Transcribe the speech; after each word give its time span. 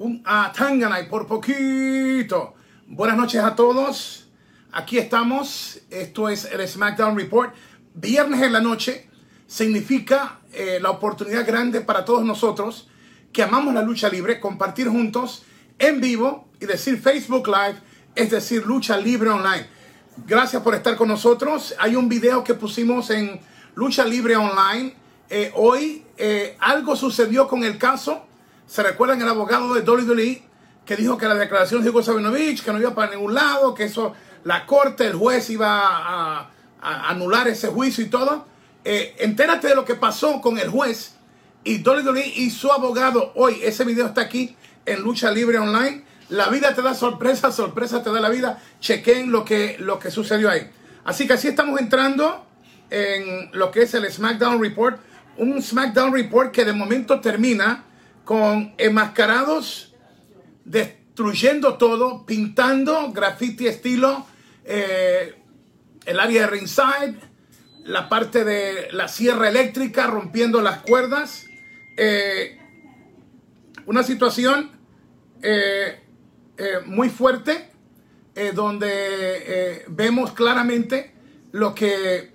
un 0.00 0.22
a 0.24 0.50
Tanganay 0.50 1.10
por 1.10 1.26
poquito. 1.26 2.54
Buenas 2.86 3.18
noches 3.18 3.42
a 3.42 3.54
todos. 3.54 4.30
Aquí 4.72 4.96
estamos. 4.96 5.78
Esto 5.90 6.30
es 6.30 6.46
el 6.46 6.66
SmackDown 6.66 7.18
Report. 7.18 7.54
Viernes 7.92 8.40
en 8.40 8.54
la 8.54 8.62
noche 8.62 9.10
significa 9.46 10.40
eh, 10.54 10.78
la 10.80 10.88
oportunidad 10.88 11.46
grande 11.46 11.82
para 11.82 12.06
todos 12.06 12.24
nosotros 12.24 12.88
que 13.30 13.42
amamos 13.42 13.74
la 13.74 13.82
lucha 13.82 14.08
libre, 14.08 14.40
compartir 14.40 14.88
juntos 14.88 15.44
en 15.78 16.00
vivo 16.00 16.48
y 16.60 16.64
decir 16.64 16.98
Facebook 16.98 17.46
Live, 17.46 17.76
es 18.14 18.30
decir, 18.30 18.64
lucha 18.64 18.96
libre 18.96 19.28
online. 19.28 19.66
Gracias 20.26 20.62
por 20.62 20.74
estar 20.74 20.96
con 20.96 21.08
nosotros. 21.08 21.74
Hay 21.78 21.94
un 21.94 22.08
video 22.08 22.42
que 22.42 22.54
pusimos 22.54 23.10
en 23.10 23.38
lucha 23.74 24.06
libre 24.06 24.34
online. 24.34 24.94
Eh, 25.28 25.52
hoy 25.54 26.06
eh, 26.16 26.56
algo 26.58 26.96
sucedió 26.96 27.46
con 27.46 27.64
el 27.64 27.76
caso. 27.76 28.29
Se 28.70 28.84
recuerdan 28.84 29.20
el 29.20 29.28
abogado 29.28 29.74
de 29.74 29.80
WWE 29.82 30.42
que 30.86 30.94
dijo 30.94 31.18
que 31.18 31.26
la 31.26 31.34
declaración 31.34 31.82
de 31.82 31.90
Hugo 31.90 32.04
Sabinovich, 32.04 32.62
que 32.62 32.72
no 32.72 32.78
iba 32.78 32.94
para 32.94 33.10
ningún 33.10 33.34
lado, 33.34 33.74
que 33.74 33.82
eso, 33.82 34.14
la 34.44 34.64
corte, 34.64 35.08
el 35.08 35.14
juez 35.14 35.50
iba 35.50 35.88
a, 35.88 36.50
anular 36.80 37.48
ese 37.48 37.66
juicio 37.66 38.04
y 38.04 38.08
todo. 38.08 38.46
Eh, 38.84 39.16
entérate 39.18 39.66
de 39.66 39.74
lo 39.74 39.84
que 39.84 39.96
pasó 39.96 40.40
con 40.40 40.56
el 40.56 40.68
juez 40.68 41.16
y 41.64 41.82
WWE 41.82 42.24
y 42.24 42.50
su 42.50 42.70
abogado 42.70 43.32
hoy. 43.34 43.58
Ese 43.60 43.84
video 43.84 44.06
está 44.06 44.20
aquí 44.20 44.54
en 44.86 45.02
Lucha 45.02 45.32
Libre 45.32 45.58
Online. 45.58 46.04
La 46.28 46.48
vida 46.48 46.72
te 46.72 46.80
da 46.80 46.94
sorpresa, 46.94 47.50
sorpresa 47.50 48.04
te 48.04 48.12
da 48.12 48.20
la 48.20 48.28
vida. 48.28 48.62
Chequen 48.78 49.32
lo 49.32 49.44
que, 49.44 49.78
lo 49.80 49.98
que 49.98 50.12
sucedió 50.12 50.48
ahí. 50.48 50.70
Así 51.02 51.26
que 51.26 51.32
así 51.32 51.48
estamos 51.48 51.80
entrando 51.80 52.46
en 52.88 53.50
lo 53.50 53.72
que 53.72 53.82
es 53.82 53.94
el 53.94 54.08
SmackDown 54.08 54.62
Report. 54.62 55.00
Un 55.38 55.60
SmackDown 55.60 56.14
Report 56.14 56.52
que 56.52 56.64
de 56.64 56.72
momento 56.72 57.20
termina 57.20 57.86
con 58.30 58.74
enmascarados 58.78 59.92
destruyendo 60.64 61.78
todo, 61.78 62.24
pintando 62.26 63.10
graffiti 63.10 63.66
estilo 63.66 64.24
eh, 64.64 65.34
el 66.04 66.20
área 66.20 66.42
de 66.42 66.46
ringside, 66.46 67.18
la 67.82 68.08
parte 68.08 68.44
de 68.44 68.92
la 68.92 69.08
sierra 69.08 69.48
eléctrica 69.48 70.06
rompiendo 70.06 70.62
las 70.62 70.78
cuerdas. 70.82 71.44
Eh, 71.96 72.56
una 73.86 74.04
situación 74.04 74.78
eh, 75.42 75.98
muy 76.86 77.08
fuerte 77.08 77.72
donde 78.54 79.86
vemos 79.88 80.30
claramente 80.34 81.14
lo 81.50 81.74
que 81.74 82.30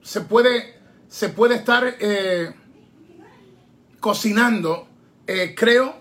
se 0.00 0.20
puede, 0.20 0.78
se 1.08 1.28
puede 1.28 1.56
estar 1.56 1.96
cocinando, 4.06 4.86
eh, 5.26 5.52
creo 5.56 5.96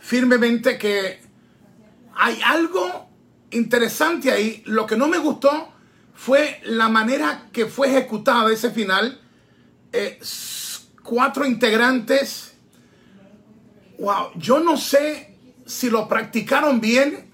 firmemente 0.00 0.78
que 0.78 1.20
hay 2.14 2.40
algo 2.42 3.06
interesante 3.50 4.30
ahí. 4.30 4.62
Lo 4.64 4.86
que 4.86 4.96
no 4.96 5.08
me 5.08 5.18
gustó 5.18 5.70
fue 6.14 6.58
la 6.64 6.88
manera 6.88 7.48
que 7.52 7.66
fue 7.66 7.88
ejecutado 7.88 8.48
ese 8.48 8.70
final. 8.70 9.20
Eh, 9.92 10.18
cuatro 11.02 11.44
integrantes. 11.44 12.54
Wow, 13.98 14.30
yo 14.36 14.60
no 14.60 14.78
sé 14.78 15.36
si 15.66 15.90
lo 15.90 16.08
practicaron 16.08 16.80
bien, 16.80 17.30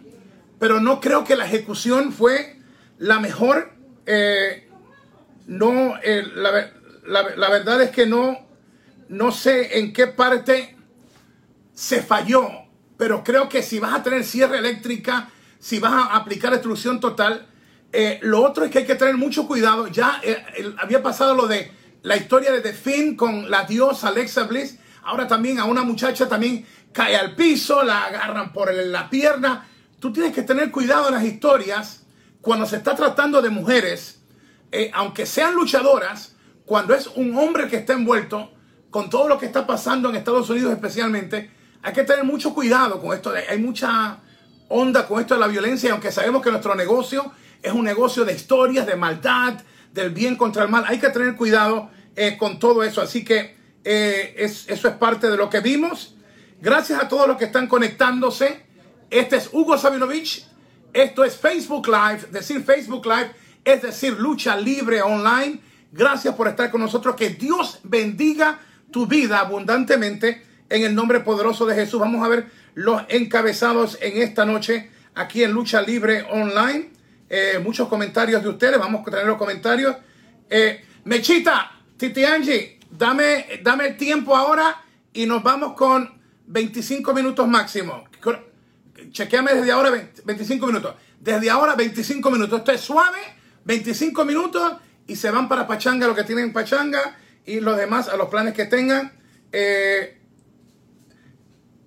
pero 0.59 0.81
no 0.81 1.01
creo 1.01 1.23
que 1.23 1.37
la 1.37 1.47
ejecución 1.47 2.13
fue 2.13 2.59
la 2.99 3.21
mejor. 3.21 3.75
Eh, 4.07 4.69
no, 5.47 5.95
la, 6.35 6.73
la 7.37 7.49
verdad 7.49 7.81
es 7.81 7.91
que 7.91 8.07
no, 8.07 8.46
no 9.09 9.33
sé 9.33 9.79
en 9.79 9.93
qué 9.93 10.07
parte 10.07 10.77
se 11.75 12.03
falló, 12.03 12.49
pero 12.97 13.23
creo 13.23 13.49
que 13.49 13.63
si 13.63 13.79
vas 13.79 13.95
a 13.95 14.03
tener 14.03 14.25
cierre 14.25 14.59
eléctrica, 14.59 15.31
si 15.59 15.79
vas 15.79 15.93
a 15.93 16.17
aplicar 16.17 16.53
destrucción 16.53 17.01
total, 17.01 17.47
eh, 17.93 18.19
lo 18.23 18.43
otro 18.43 18.65
es 18.65 18.71
que 18.71 18.79
hay 18.79 18.87
que 18.87 18.95
tener 18.95 19.17
mucho 19.17 19.47
cuidado. 19.47 19.89
Ya 19.89 20.21
eh, 20.23 20.45
había 20.79 21.03
pasado 21.03 21.35
lo 21.35 21.47
de 21.47 21.71
la 22.03 22.17
historia 22.17 22.53
de 22.53 22.61
The 22.61 22.73
Finn 22.73 23.17
con 23.17 23.51
la 23.51 23.65
diosa 23.65 24.09
Alexa 24.09 24.45
Bliss. 24.45 24.79
Ahora 25.03 25.27
también 25.27 25.59
a 25.59 25.65
una 25.65 25.83
muchacha 25.83 26.29
también 26.29 26.67
cae 26.93 27.17
al 27.17 27.35
piso, 27.35 27.83
la 27.83 28.07
agarran 28.07 28.53
por 28.53 28.73
la 28.73 29.09
pierna. 29.11 29.69
Tú 29.99 30.13
tienes 30.13 30.35
que 30.35 30.43
tener 30.43 30.71
cuidado 30.71 31.09
en 31.09 31.15
las 31.15 31.25
historias 31.25 32.05
cuando 32.41 32.67
se 32.67 32.77
está 32.77 32.95
tratando 32.95 33.43
de 33.43 33.51
mujeres, 33.51 34.21
eh, 34.73 34.91
aunque 34.95 35.27
sean 35.27 35.55
luchadoras, 35.55 36.37
cuando 36.65 36.95
es 36.95 37.07
un 37.09 37.37
hombre 37.37 37.69
que 37.69 37.77
está 37.77 37.93
envuelto, 37.93 38.53
con 38.91 39.11
todo 39.11 39.29
lo 39.29 39.39
que 39.39 39.47
está 39.47 39.67
pasando 39.67 40.09
en 40.09 40.17
Estados 40.17 40.49
Unidos 40.51 40.73
especialmente, 40.73 41.51
hay 41.83 41.93
que 41.93 42.05
tener 42.05 42.25
mucho 42.25 42.55
cuidado 42.55 43.01
con 43.01 43.15
esto. 43.15 43.33
Hay 43.49 43.59
mucha 43.59 44.19
onda 44.69 45.07
con 45.07 45.21
esto 45.21 45.35
de 45.35 45.41
la 45.41 45.47
violencia, 45.47 45.93
aunque 45.93 46.11
sabemos 46.11 46.43
que 46.43 46.51
nuestro 46.51 46.75
negocio 46.75 47.33
es 47.63 47.73
un 47.73 47.85
negocio 47.85 48.25
de 48.25 48.33
historias, 48.33 48.87
de 48.87 48.97
maldad, 48.97 49.55
del 49.93 50.11
bien 50.11 50.37
contra 50.37 50.65
el 50.65 50.69
mal. 50.69 50.85
Hay 50.87 50.99
que 50.99 51.11
tener 51.11 51.37
cuidado 51.37 51.91
eh, 52.15 52.37
con 52.37 52.59
todo 52.59 52.83
eso. 52.83 53.01
Así 53.01 53.25
que 53.25 53.57
eh, 53.85 54.35
eso 54.37 54.89
es 54.89 54.95
parte 54.95 55.31
de 55.31 55.37
lo 55.37 55.49
que 55.49 55.61
vimos. 55.61 56.17
Gracias 56.61 57.03
a 57.03 57.09
todos 57.09 57.29
los 57.29 57.37
que 57.37 57.45
están 57.45 57.67
conectándose. 57.67 58.65
Este 59.11 59.37
es 59.37 59.51
Hugo 59.53 59.79
Sabinovich. 59.79 60.47
Esto 60.93 61.25
es 61.25 61.37
Facebook 61.37 61.87
Live. 61.89 62.29
Decir 62.31 62.63
Facebook 62.63 63.07
Live 63.07 63.31
es 63.65 63.83
decir 63.83 64.15
lucha 64.19 64.57
libre 64.57 65.03
online. 65.03 65.61
Gracias 65.93 66.35
por 66.35 66.49
estar 66.49 66.71
con 66.71 66.81
nosotros. 66.81 67.17
Que 67.17 67.31
Dios 67.31 67.81
bendiga 67.83 68.61
tu 68.91 69.07
vida 69.07 69.41
abundantemente 69.41 70.43
en 70.69 70.83
el 70.83 70.95
nombre 70.95 71.21
poderoso 71.21 71.67
de 71.67 71.75
Jesús. 71.75 72.01
Vamos 72.01 72.25
a 72.25 72.29
ver 72.29 72.47
los 72.75 73.03
encabezados 73.09 73.99
en 74.01 74.23
esta 74.23 74.45
noche 74.45 74.91
aquí 75.15 75.43
en 75.43 75.53
Lucha 75.53 75.83
Libre 75.83 76.27
Online. 76.31 76.91
Eh, 77.29 77.61
muchos 77.63 77.89
comentarios 77.89 78.43
de 78.43 78.49
ustedes. 78.49 78.79
Vamos 78.79 79.03
a 79.03 79.11
tener 79.11 79.27
los 79.27 79.37
comentarios. 79.37 79.97
Eh, 80.49 80.85
Mechita, 81.05 81.73
Titi 81.97 82.25
Angie, 82.25 82.79
dame, 82.91 83.61
dame 83.63 83.89
el 83.89 83.97
tiempo 83.97 84.37
ahora 84.37 84.83
y 85.13 85.27
nos 85.27 85.43
vamos 85.43 85.75
con 85.75 86.21
25 86.47 87.15
minutos 87.15 87.49
máximo. 87.49 88.05
Chequeame 89.11 89.55
desde 89.55 89.73
ahora 89.73 89.91
25 90.25 90.67
minutos. 90.67 90.95
Desde 91.21 91.51
ahora 91.51 91.75
25 91.75 92.31
minutos. 92.31 92.59
Esto 92.59 92.73
es 92.73 92.81
suave, 92.81 93.19
25 93.65 94.25
minutos 94.25 94.75
y 95.07 95.17
se 95.17 95.31
van 95.31 95.49
para 95.49 95.67
Pachanga, 95.67 96.07
lo 96.07 96.15
que 96.15 96.25
tienen 96.25 96.53
Pachanga 96.53 97.17
y 97.47 97.61
los 97.61 97.77
demás 97.77 98.09
a 98.09 98.17
los 98.17 98.29
planes 98.29 98.55
que 98.55 98.67
tengan. 98.67 99.13
Eh, 99.53 100.19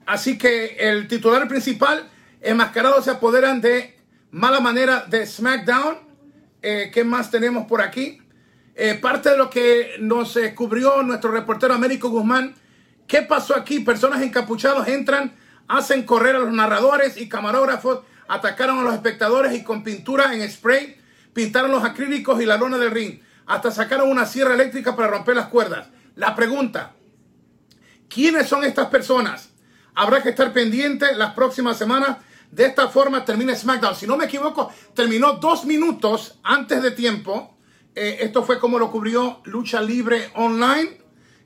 así 0.05 0.37
que 0.37 0.77
el 0.79 1.07
titular 1.07 1.47
principal, 1.47 2.09
enmascarados 2.41 3.05
se 3.05 3.11
apoderan 3.11 3.61
de 3.61 3.97
mala 4.31 4.59
manera 4.59 5.05
de 5.07 5.25
SmackDown. 5.25 5.97
Eh, 6.61 6.89
¿Qué 6.93 7.03
más 7.03 7.29
tenemos 7.29 7.67
por 7.67 7.81
aquí? 7.81 8.21
Eh, 8.75 8.95
parte 8.95 9.29
de 9.29 9.37
lo 9.37 9.49
que 9.49 9.95
nos 9.99 10.33
descubrió 10.33 11.03
nuestro 11.03 11.31
reportero 11.31 11.73
Américo 11.73 12.09
Guzmán. 12.09 12.55
¿Qué 13.07 13.21
pasó 13.21 13.55
aquí? 13.55 13.81
Personas 13.81 14.21
encapuchados 14.21 14.87
entran, 14.87 15.35
hacen 15.67 16.03
correr 16.03 16.35
a 16.35 16.39
los 16.39 16.53
narradores 16.53 17.17
y 17.17 17.27
camarógrafos, 17.27 18.01
atacaron 18.27 18.79
a 18.79 18.83
los 18.83 18.93
espectadores 18.93 19.53
y 19.53 19.63
con 19.63 19.83
pintura 19.83 20.33
en 20.33 20.49
spray 20.49 20.99
pintaron 21.33 21.71
los 21.71 21.83
acrílicos 21.83 22.41
y 22.41 22.45
la 22.45 22.57
lona 22.57 22.77
del 22.77 22.91
ring 22.91 23.19
hasta 23.49 23.71
sacaron 23.71 24.09
una 24.09 24.27
sierra 24.27 24.53
eléctrica 24.53 24.95
para 24.95 25.07
romper 25.07 25.35
las 25.35 25.47
cuerdas. 25.47 25.87
La 26.15 26.35
pregunta, 26.35 26.93
¿quiénes 28.07 28.47
son 28.47 28.63
estas 28.63 28.89
personas? 28.89 29.49
Habrá 29.95 30.21
que 30.21 30.29
estar 30.29 30.53
pendiente 30.53 31.15
las 31.15 31.33
próximas 31.33 31.75
semanas. 31.75 32.17
De 32.51 32.65
esta 32.65 32.89
forma 32.89 33.25
termina 33.25 33.55
SmackDown. 33.55 33.95
Si 33.95 34.05
no 34.05 34.17
me 34.17 34.25
equivoco, 34.25 34.71
terminó 34.93 35.33
dos 35.33 35.65
minutos 35.65 36.37
antes 36.43 36.83
de 36.83 36.91
tiempo. 36.91 37.57
Eh, 37.95 38.19
esto 38.21 38.43
fue 38.43 38.59
como 38.59 38.77
lo 38.77 38.91
cubrió 38.91 39.41
Lucha 39.45 39.81
Libre 39.81 40.29
Online. 40.35 41.01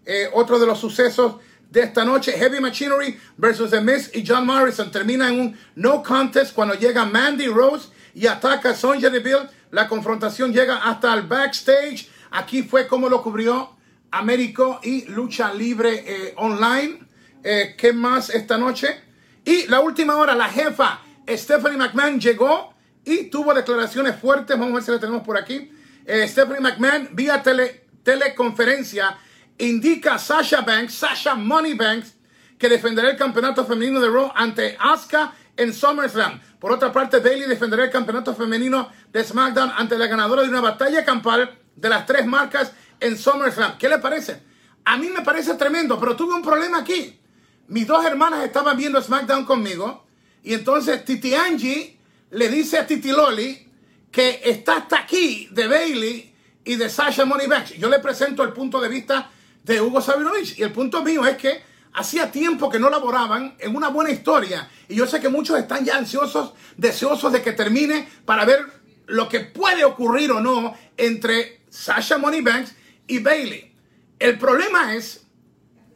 Eh, 0.05 0.29
otro 0.33 0.59
de 0.59 0.65
los 0.65 0.79
sucesos 0.79 1.37
de 1.69 1.83
esta 1.83 2.03
noche, 2.03 2.33
Heavy 2.33 2.59
Machinery 2.59 3.17
versus 3.37 3.71
The 3.71 3.79
Miz 3.79 4.11
y 4.13 4.25
John 4.27 4.45
Morrison 4.45 4.91
termina 4.91 5.29
en 5.29 5.39
un 5.39 5.57
no 5.75 6.03
contest 6.03 6.53
cuando 6.53 6.75
llega 6.75 7.05
Mandy 7.05 7.47
Rose 7.47 7.87
y 8.13 8.27
ataca 8.27 8.71
a 8.71 8.75
Sonja 8.75 9.09
Deville 9.09 9.49
la 9.73 9.87
confrontación 9.87 10.53
llega 10.53 10.77
hasta 10.77 11.11
el 11.15 11.23
backstage. 11.23 12.07
Aquí 12.29 12.61
fue 12.61 12.87
como 12.87 13.09
lo 13.09 13.23
cubrió 13.23 13.75
Américo 14.11 14.79
y 14.83 15.05
Lucha 15.05 15.51
Libre 15.51 16.03
eh, 16.05 16.33
Online. 16.37 16.99
Eh, 17.43 17.75
¿Qué 17.75 17.91
más 17.91 18.29
esta 18.29 18.55
noche? 18.55 19.01
Y 19.43 19.65
la 19.67 19.79
última 19.79 20.15
hora, 20.17 20.35
la 20.35 20.47
jefa 20.47 21.01
Stephanie 21.27 21.77
McMahon 21.77 22.19
llegó 22.19 22.75
y 23.03 23.31
tuvo 23.31 23.51
declaraciones 23.55 24.15
fuertes. 24.15 24.57
Vamos 24.59 24.73
a 24.73 24.75
ver 24.75 24.83
si 24.83 24.91
la 24.91 24.99
tenemos 24.99 25.23
por 25.23 25.37
aquí. 25.37 25.71
Eh, 26.05 26.27
Stephanie 26.27 26.61
McMahon, 26.61 27.09
vía 27.13 27.41
tele, 27.41 27.87
teleconferencia, 28.03 29.17
indica 29.57 30.15
a 30.15 30.19
Sasha 30.19 30.61
Banks, 30.61 30.93
Sasha 30.93 31.33
Money 31.33 31.73
Banks, 31.73 32.13
que 32.59 32.69
defenderá 32.69 33.09
el 33.09 33.17
campeonato 33.17 33.65
femenino 33.65 33.99
de 33.99 34.09
Raw 34.09 34.31
ante 34.35 34.77
Asuka 34.79 35.33
en 35.57 35.73
SummerSlam. 35.73 36.39
Por 36.59 36.71
otra 36.71 36.91
parte, 36.91 37.19
Bailey 37.19 37.47
defenderá 37.47 37.83
el 37.83 37.91
campeonato 37.91 38.33
femenino 38.35 38.89
de 39.11 39.23
SmackDown 39.23 39.71
ante 39.75 39.97
la 39.97 40.07
ganadora 40.07 40.41
de 40.41 40.49
una 40.49 40.61
batalla 40.61 41.03
campal 41.03 41.57
de 41.75 41.89
las 41.89 42.05
tres 42.05 42.25
marcas 42.25 42.73
en 42.99 43.17
SummerSlam. 43.17 43.77
¿Qué 43.77 43.89
le 43.89 43.99
parece? 43.99 44.41
A 44.85 44.97
mí 44.97 45.09
me 45.09 45.21
parece 45.21 45.53
tremendo, 45.55 45.99
pero 45.99 46.15
tuve 46.15 46.33
un 46.33 46.41
problema 46.41 46.79
aquí. 46.79 47.19
mis 47.67 47.87
dos 47.87 48.05
hermanas 48.05 48.43
estaban 48.43 48.75
viendo 48.77 49.01
SmackDown 49.01 49.45
conmigo 49.45 50.05
y 50.43 50.53
entonces 50.53 51.05
Titi 51.05 51.33
Angie 51.33 51.97
le 52.31 52.49
dice 52.49 52.77
a 52.77 52.85
Titi 52.85 53.11
Loli 53.11 53.69
que 54.11 54.41
está 54.43 54.77
hasta 54.77 54.99
aquí 54.99 55.47
de 55.51 55.67
Bailey 55.67 56.35
y 56.65 56.75
de 56.75 56.89
Sasha 56.89 57.25
Moneyback. 57.25 57.77
Yo 57.77 57.89
le 57.89 57.99
presento 57.99 58.43
el 58.43 58.53
punto 58.53 58.79
de 58.79 58.89
vista 58.89 59.31
de 59.63 59.81
Hugo 59.81 60.01
Sabinovich 60.01 60.59
y 60.59 60.63
el 60.63 60.71
punto 60.71 61.01
mío 61.03 61.25
es 61.25 61.37
que 61.37 61.63
hacía 61.93 62.31
tiempo 62.31 62.69
que 62.69 62.79
no 62.79 62.89
laboraban 62.89 63.55
en 63.59 63.75
una 63.75 63.89
buena 63.89 64.11
historia 64.11 64.69
y 64.87 64.95
yo 64.95 65.07
sé 65.07 65.19
que 65.19 65.29
muchos 65.29 65.57
están 65.57 65.85
ya 65.85 65.97
ansiosos, 65.97 66.53
deseosos 66.77 67.31
de 67.31 67.41
que 67.41 67.53
termine 67.53 68.07
para 68.25 68.45
ver 68.45 68.65
lo 69.05 69.29
que 69.29 69.41
puede 69.41 69.83
ocurrir 69.83 70.31
o 70.31 70.41
no 70.41 70.75
entre 70.97 71.61
Sasha 71.69 72.17
Moneybanks 72.17 72.75
y 73.07 73.19
Bailey. 73.19 73.75
El 74.19 74.37
problema 74.37 74.95
es, 74.95 75.25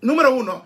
número 0.02 0.36
uno, 0.36 0.66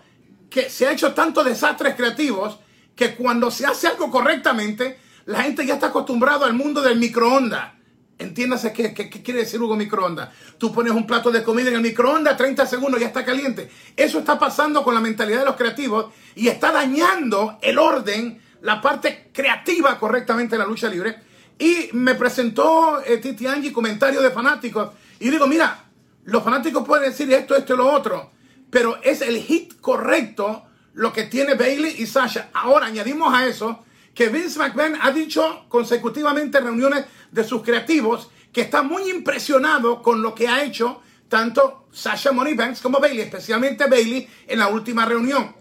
que 0.50 0.68
se 0.68 0.86
ha 0.86 0.92
hecho 0.92 1.14
tantos 1.14 1.44
desastres 1.44 1.94
creativos 1.94 2.58
que 2.94 3.14
cuando 3.14 3.50
se 3.50 3.66
hace 3.66 3.88
algo 3.88 4.10
correctamente, 4.10 4.98
la 5.24 5.42
gente 5.42 5.64
ya 5.66 5.74
está 5.74 5.86
acostumbrado 5.86 6.44
al 6.44 6.54
mundo 6.54 6.82
del 6.82 6.98
microondas. 6.98 7.72
Entiéndase 8.22 8.72
qué, 8.72 8.94
qué, 8.94 9.08
quiere 9.08 9.40
decir 9.40 9.60
Hugo 9.60 9.76
microondas. 9.76 10.30
Tú 10.58 10.72
pones 10.72 10.92
un 10.92 11.06
plato 11.06 11.30
de 11.30 11.42
comida 11.42 11.68
en 11.68 11.76
el 11.76 11.82
microondas, 11.82 12.36
30 12.36 12.66
segundos 12.66 13.00
ya 13.00 13.08
está 13.08 13.24
caliente. 13.24 13.70
Eso 13.96 14.20
está 14.20 14.38
pasando 14.38 14.82
con 14.82 14.94
la 14.94 15.00
mentalidad 15.00 15.40
de 15.40 15.44
los 15.46 15.56
creativos 15.56 16.12
y 16.34 16.48
está 16.48 16.72
dañando 16.72 17.58
el 17.60 17.78
orden, 17.78 18.40
la 18.62 18.80
parte 18.80 19.30
creativa 19.32 19.98
correctamente 19.98 20.54
de 20.54 20.60
la 20.60 20.66
lucha 20.66 20.88
libre. 20.88 21.16
Y 21.58 21.90
me 21.92 22.14
presentó 22.14 23.02
eh, 23.04 23.18
Titi 23.18 23.46
Angie 23.46 23.72
comentario 23.72 24.22
de 24.22 24.30
fanáticos. 24.30 24.90
Y 25.20 25.30
digo, 25.30 25.46
mira, 25.46 25.84
los 26.24 26.42
fanáticos 26.42 26.86
pueden 26.86 27.10
decir 27.10 27.32
esto, 27.32 27.54
esto 27.56 27.74
y 27.74 27.76
lo 27.76 27.92
otro. 27.92 28.30
Pero 28.70 29.00
es 29.02 29.20
el 29.20 29.38
hit 29.38 29.80
correcto 29.80 30.64
lo 30.94 31.12
que 31.12 31.24
tiene 31.24 31.54
Bailey 31.54 31.96
y 31.98 32.06
Sasha. 32.06 32.50
Ahora 32.52 32.86
añadimos 32.86 33.32
a 33.34 33.46
eso 33.46 33.84
que 34.14 34.28
Vince 34.28 34.58
McMahon 34.58 34.98
ha 35.00 35.10
dicho 35.10 35.64
consecutivamente 35.68 36.58
en 36.58 36.64
reuniones 36.64 37.04
de 37.32 37.42
sus 37.42 37.62
creativos 37.62 38.30
que 38.52 38.60
está 38.60 38.82
muy 38.82 39.10
impresionado 39.10 40.02
con 40.02 40.22
lo 40.22 40.34
que 40.34 40.46
ha 40.46 40.62
hecho 40.62 41.00
tanto 41.28 41.88
Sasha 41.90 42.30
Moneybanks 42.30 42.80
como 42.80 43.00
Bailey, 43.00 43.22
especialmente 43.22 43.86
Bailey 43.86 44.28
en 44.46 44.58
la 44.58 44.68
última 44.68 45.06
reunión. 45.06 45.56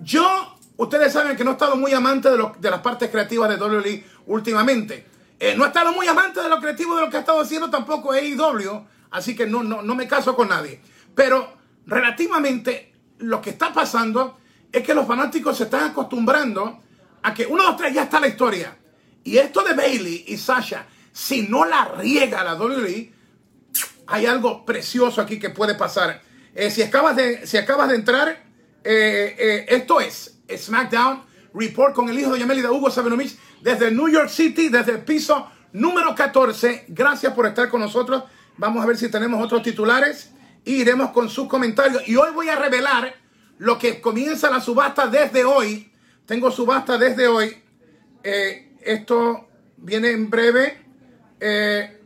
Yo, 0.00 0.56
ustedes 0.76 1.12
saben 1.12 1.36
que 1.36 1.44
no 1.44 1.50
he 1.50 1.54
estado 1.54 1.76
muy 1.76 1.92
amante 1.92 2.30
de, 2.30 2.52
de 2.58 2.70
las 2.70 2.80
partes 2.80 3.10
creativas 3.10 3.50
de 3.50 3.56
WWE 3.56 4.04
últimamente. 4.26 5.06
Eh, 5.38 5.54
no 5.56 5.64
he 5.64 5.66
estado 5.66 5.92
muy 5.92 6.06
amante 6.06 6.40
de 6.40 6.48
lo 6.48 6.60
creativo 6.60 6.94
de 6.96 7.02
lo 7.02 7.10
que 7.10 7.16
ha 7.16 7.20
estado 7.20 7.40
haciendo 7.40 7.68
tampoco 7.68 8.12
AEW, 8.12 8.86
así 9.10 9.34
que 9.34 9.46
no, 9.46 9.62
no, 9.62 9.82
no 9.82 9.94
me 9.94 10.06
caso 10.06 10.34
con 10.36 10.48
nadie. 10.48 10.80
Pero 11.14 11.52
relativamente 11.86 12.92
lo 13.18 13.42
que 13.42 13.50
está 13.50 13.72
pasando 13.72 14.38
es 14.72 14.82
que 14.82 14.94
los 14.94 15.06
fanáticos 15.06 15.56
se 15.56 15.64
están 15.64 15.90
acostumbrando 15.90 16.82
a 17.22 17.34
que 17.34 17.46
uno, 17.46 17.64
dos, 17.64 17.76
tres, 17.76 17.92
ya 17.92 18.04
está 18.04 18.20
la 18.20 18.28
historia. 18.28 18.76
Y 19.24 19.38
esto 19.38 19.62
de 19.62 19.74
Bailey 19.74 20.24
y 20.28 20.36
Sasha, 20.36 20.86
si 21.16 21.48
no 21.48 21.64
la 21.64 21.94
riega 21.96 22.44
la 22.44 22.56
WWE, 22.56 23.10
hay 24.06 24.26
algo 24.26 24.66
precioso 24.66 25.22
aquí 25.22 25.38
que 25.38 25.48
puede 25.48 25.74
pasar. 25.74 26.20
Eh, 26.54 26.70
si, 26.70 26.82
acabas 26.82 27.16
de, 27.16 27.46
si 27.46 27.56
acabas 27.56 27.88
de 27.88 27.94
entrar, 27.94 28.28
eh, 28.84 29.34
eh, 29.38 29.66
esto 29.66 29.98
es 29.98 30.40
SmackDown 30.54 31.24
Report 31.54 31.94
con 31.94 32.10
el 32.10 32.18
hijo 32.18 32.34
de 32.34 32.40
Yameli 32.40 32.60
de 32.60 32.68
Hugo 32.68 32.90
Sabinovich 32.90 33.34
desde 33.62 33.90
New 33.90 34.10
York 34.10 34.28
City, 34.28 34.68
desde 34.68 34.92
el 34.92 35.04
piso 35.04 35.50
número 35.72 36.14
14. 36.14 36.84
Gracias 36.88 37.32
por 37.32 37.46
estar 37.46 37.70
con 37.70 37.80
nosotros. 37.80 38.24
Vamos 38.58 38.84
a 38.84 38.86
ver 38.86 38.98
si 38.98 39.10
tenemos 39.10 39.42
otros 39.42 39.62
titulares 39.62 40.32
y 40.66 40.82
iremos 40.82 41.12
con 41.12 41.30
sus 41.30 41.48
comentarios. 41.48 42.06
Y 42.06 42.16
hoy 42.16 42.28
voy 42.34 42.50
a 42.50 42.56
revelar 42.56 43.14
lo 43.56 43.78
que 43.78 44.02
comienza 44.02 44.50
la 44.50 44.60
subasta 44.60 45.06
desde 45.06 45.46
hoy 45.46 45.90
tengo 46.26 46.50
subasta 46.50 46.98
desde 46.98 47.26
hoy. 47.26 47.56
Esto 48.82 49.48
viene 49.78 50.10
en 50.10 50.28
breve. 50.28 50.85
Eh, 51.40 52.00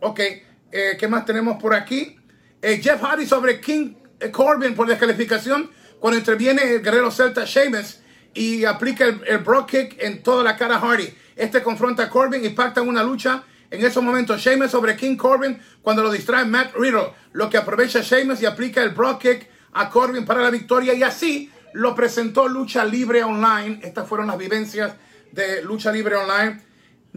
ok, 0.00 0.20
eh, 0.20 0.96
¿qué 0.98 1.08
más 1.08 1.24
tenemos 1.24 1.60
por 1.60 1.74
aquí? 1.74 2.16
Jeff 2.62 3.00
Hardy 3.02 3.24
sobre 3.24 3.58
King 3.58 3.94
Corbin 4.30 4.74
por 4.74 4.86
descalificación 4.86 5.70
cuando 5.98 6.18
interviene 6.18 6.74
el 6.74 6.82
guerrero 6.82 7.10
celta 7.10 7.44
Sheamus 7.46 8.00
y 8.34 8.66
aplica 8.66 9.06
el, 9.06 9.22
el 9.26 9.38
Brock 9.38 9.70
Kick 9.70 9.96
en 9.98 10.22
toda 10.22 10.44
la 10.44 10.56
cara 10.56 10.76
a 10.76 10.80
Hardy. 10.80 11.08
Este 11.36 11.62
confronta 11.62 12.02
a 12.02 12.10
Corbin 12.10 12.44
y 12.44 12.50
pactan 12.50 12.86
una 12.86 13.02
lucha. 13.02 13.44
En 13.70 13.82
esos 13.84 14.02
momentos, 14.02 14.40
Sheamus 14.40 14.70
sobre 14.70 14.96
King 14.96 15.16
Corbin 15.16 15.58
cuando 15.80 16.02
lo 16.02 16.10
distrae 16.10 16.44
Matt 16.44 16.74
Riddle, 16.74 17.12
lo 17.32 17.48
que 17.48 17.56
aprovecha 17.56 18.00
Sheamus 18.00 18.42
y 18.42 18.46
aplica 18.46 18.82
el 18.82 18.90
Brock 18.90 19.22
Kick 19.22 19.48
a 19.72 19.88
Corbin 19.88 20.26
para 20.26 20.42
la 20.42 20.50
victoria 20.50 20.92
y 20.92 21.02
así 21.02 21.50
lo 21.72 21.94
presentó 21.94 22.48
Lucha 22.48 22.84
Libre 22.84 23.22
Online. 23.22 23.80
Estas 23.82 24.08
fueron 24.08 24.26
las 24.26 24.38
vivencias 24.38 24.94
de 25.32 25.62
Lucha 25.62 25.92
Libre 25.92 26.16
Online. 26.16 26.60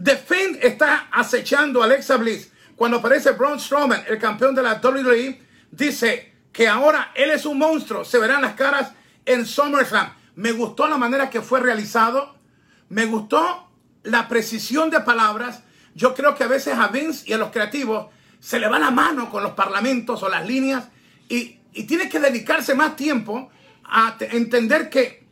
The 0.02 0.16
Fiend 0.16 0.58
está 0.62 1.08
acechando 1.12 1.82
a 1.82 1.84
Alexa 1.84 2.16
Bliss. 2.16 2.50
Cuando 2.76 2.98
aparece 2.98 3.32
Braun 3.32 3.60
Strowman, 3.60 4.04
el 4.08 4.18
campeón 4.18 4.54
de 4.54 4.62
la 4.62 4.80
WWE, 4.82 5.40
dice 5.70 6.32
que 6.52 6.66
ahora 6.68 7.12
él 7.14 7.30
es 7.30 7.46
un 7.46 7.58
monstruo. 7.58 8.04
Se 8.04 8.18
verán 8.18 8.42
las 8.42 8.54
caras 8.54 8.92
en 9.24 9.46
SummerSlam. 9.46 10.12
Me 10.36 10.52
gustó 10.52 10.88
la 10.88 10.96
manera 10.96 11.30
que 11.30 11.40
fue 11.40 11.60
realizado. 11.60 12.34
Me 12.88 13.06
gustó 13.06 13.70
la 14.02 14.28
precisión 14.28 14.90
de 14.90 15.00
palabras. 15.00 15.62
Yo 15.94 16.14
creo 16.14 16.34
que 16.34 16.44
a 16.44 16.48
veces 16.48 16.76
a 16.76 16.88
Vince 16.88 17.24
y 17.28 17.32
a 17.32 17.38
los 17.38 17.50
creativos 17.50 18.06
se 18.40 18.58
le 18.58 18.68
va 18.68 18.78
la 18.78 18.90
mano 18.90 19.30
con 19.30 19.42
los 19.42 19.52
parlamentos 19.52 20.22
o 20.22 20.28
las 20.28 20.46
líneas 20.46 20.88
y, 21.28 21.60
y 21.72 21.84
tiene 21.84 22.08
que 22.08 22.20
dedicarse 22.20 22.74
más 22.74 22.96
tiempo 22.96 23.48
a 23.84 24.16
entender 24.20 24.90
que 24.90 25.26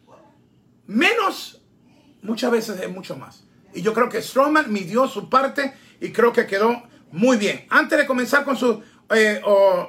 menos 0.87 1.61
muchas 2.23 2.51
veces 2.51 2.81
es 2.81 2.91
mucho 2.91 3.17
más. 3.17 3.45
Y 3.75 3.83
yo 3.83 3.95
creo 3.95 4.09
que 4.09 4.23
Strowman 4.23 4.73
midió 4.73 5.09
su 5.09 5.29
parte 5.29 5.75
y 6.01 6.11
creo 6.11 6.33
que 6.33 6.47
quedó 6.47 6.83
muy 7.11 7.37
bien. 7.37 7.67
Antes 7.71 7.99
de 7.99 8.07
comenzar 8.07 8.45
con 8.45 8.57
eh, 9.11 9.41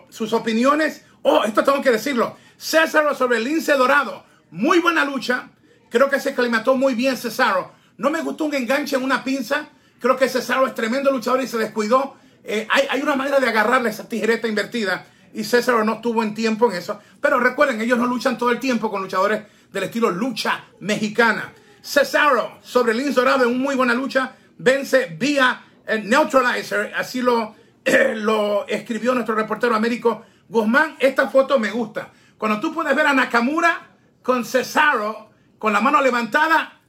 sus 0.10 0.34
opiniones, 0.34 1.04
oh, 1.22 1.44
esto 1.44 1.64
tengo 1.64 1.82
que 1.82 1.92
decirlo. 1.92 2.38
César 2.58 3.16
sobre 3.16 3.38
el 3.38 3.44
lince 3.44 3.74
dorado. 3.74 4.24
Muy 4.52 4.80
buena 4.80 5.04
lucha. 5.06 5.50
Creo 5.90 6.10
que 6.10 6.20
se 6.20 6.30
aclimató 6.30 6.76
muy 6.76 6.96
bien 6.96 7.18
Cesaro. 7.18 7.72
No 7.98 8.10
me 8.10 8.22
gustó 8.22 8.46
un 8.46 8.54
enganche 8.54 8.96
en 8.96 9.04
una 9.04 9.24
pinza. 9.24 9.70
Creo 10.00 10.18
que 10.18 10.30
Cesaro 10.30 10.68
es 10.68 10.76
tremendo 10.76 11.12
luchador 11.12 11.42
y 11.42 11.48
se 11.48 11.58
descuidó. 11.58 12.16
Eh, 12.44 12.68
hay, 12.70 12.88
hay, 12.90 13.02
una 13.02 13.16
manera 13.16 13.40
de 13.40 13.48
agarrarle 13.48 13.90
esa 13.90 14.10
tijereta 14.10 14.48
invertida 14.48 15.06
y 15.34 15.44
César 15.44 15.86
no 15.86 15.94
estuvo 15.96 16.22
en 16.24 16.34
tiempo 16.34 16.70
en 16.70 16.78
eso. 16.78 17.00
Pero 17.22 17.40
recuerden, 17.40 17.82
ellos 17.82 17.98
no 17.98 18.06
luchan 18.06 18.38
todo 18.38 18.52
el 18.52 18.60
tiempo 18.60 18.92
con 18.92 19.02
luchadores 19.02 19.44
del 19.72 19.84
estilo 19.84 20.12
lucha 20.12 20.66
mexicana. 20.80 21.54
Cesaro 21.84 22.60
sobre 22.62 22.94
Lince 22.94 23.20
Dorado 23.20 23.44
en 23.44 23.50
una 23.50 23.60
muy 23.60 23.76
buena 23.76 23.94
lucha, 23.94 24.36
vence 24.58 25.16
vía 25.20 25.66
el 25.86 26.10
neutralizer, 26.10 26.94
así 26.96 27.22
lo, 27.22 27.56
lo 28.16 28.66
escribió 28.68 29.14
nuestro 29.14 29.36
reportero 29.36 29.76
Américo 29.76 30.26
Guzmán. 30.48 30.96
Esta 30.98 31.28
foto 31.30 31.60
me 31.60 31.72
gusta. 31.72 32.10
Cuando 32.38 32.60
tú 32.62 32.74
puedes 32.74 32.96
ver 32.96 33.06
a 33.06 33.14
Nakamura 33.14 33.90
con 34.22 34.46
Cesaro 34.46 35.32
con 35.60 35.74
la 35.74 35.82
mano 35.82 36.02
levantada, 36.02 36.80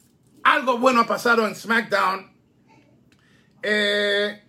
algo 0.45 0.79
bueno 0.79 1.01
ha 1.01 1.07
pasado 1.07 1.47
en 1.47 1.57
SmackDown. 1.57 2.33
Eh, 3.63 4.45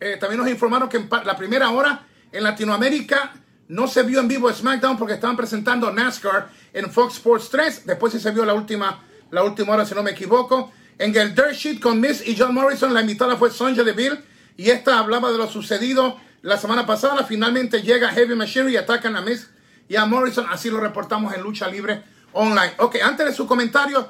eh, 0.00 0.16
también 0.18 0.40
nos 0.40 0.50
informaron 0.50 0.88
que 0.88 1.06
la 1.24 1.36
primera 1.36 1.70
hora 1.70 2.06
en 2.32 2.42
Latinoamérica 2.42 3.32
no 3.68 3.86
se 3.86 4.02
vio 4.02 4.20
en 4.20 4.28
vivo 4.28 4.52
SmackDown 4.52 4.96
porque 4.96 5.14
estaban 5.14 5.36
presentando 5.36 5.90
NASCAR 5.92 6.48
en 6.72 6.90
Fox 6.90 7.14
Sports 7.14 7.48
3. 7.50 7.86
Después 7.86 8.12
sí 8.12 8.20
se 8.20 8.30
vio 8.30 8.44
la 8.44 8.54
última, 8.54 9.02
la 9.30 9.42
última 9.42 9.74
hora, 9.74 9.84
si 9.84 9.94
no 9.94 10.02
me 10.02 10.12
equivoco. 10.12 10.72
En 10.98 11.14
el 11.16 11.34
Dirt 11.34 11.52
Sheet 11.52 11.80
con 11.80 12.00
Miss 12.00 12.26
y 12.26 12.36
John 12.38 12.54
Morrison, 12.54 12.94
la 12.94 13.00
invitada 13.00 13.36
fue 13.36 13.50
Sonja 13.50 13.82
Deville. 13.82 14.22
Y 14.56 14.70
esta 14.70 14.98
hablaba 14.98 15.30
de 15.30 15.38
lo 15.38 15.48
sucedido 15.48 16.18
la 16.42 16.56
semana 16.56 16.86
pasada. 16.86 17.24
Finalmente 17.24 17.82
llega 17.82 18.10
Heavy 18.10 18.34
Machinery 18.34 18.74
y 18.74 18.76
atacan 18.76 19.16
a 19.16 19.20
Miss 19.20 19.50
y 19.88 19.96
a 19.96 20.06
Morrison. 20.06 20.46
Así 20.50 20.70
lo 20.70 20.80
reportamos 20.80 21.34
en 21.34 21.42
Lucha 21.42 21.68
Libre 21.68 22.02
Online. 22.32 22.72
Ok, 22.78 22.96
antes 23.02 23.26
de 23.26 23.34
su 23.34 23.46
comentario, 23.46 24.08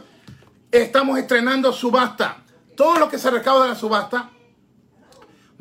estamos 0.71 1.19
estrenando 1.19 1.73
subasta. 1.73 2.45
Todo 2.77 2.99
lo 2.99 3.09
que 3.09 3.19
se 3.19 3.31
recauda 3.31 3.65
de 3.65 3.71
la 3.71 3.77
subasta 3.77 4.31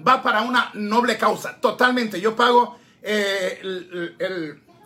va 0.05 0.21
para 0.21 0.41
una 0.41 0.71
noble 0.73 1.17
causa, 1.17 1.59
totalmente. 1.59 2.19
Yo 2.19 2.35
pago, 2.35 2.77
eh, 3.01 3.61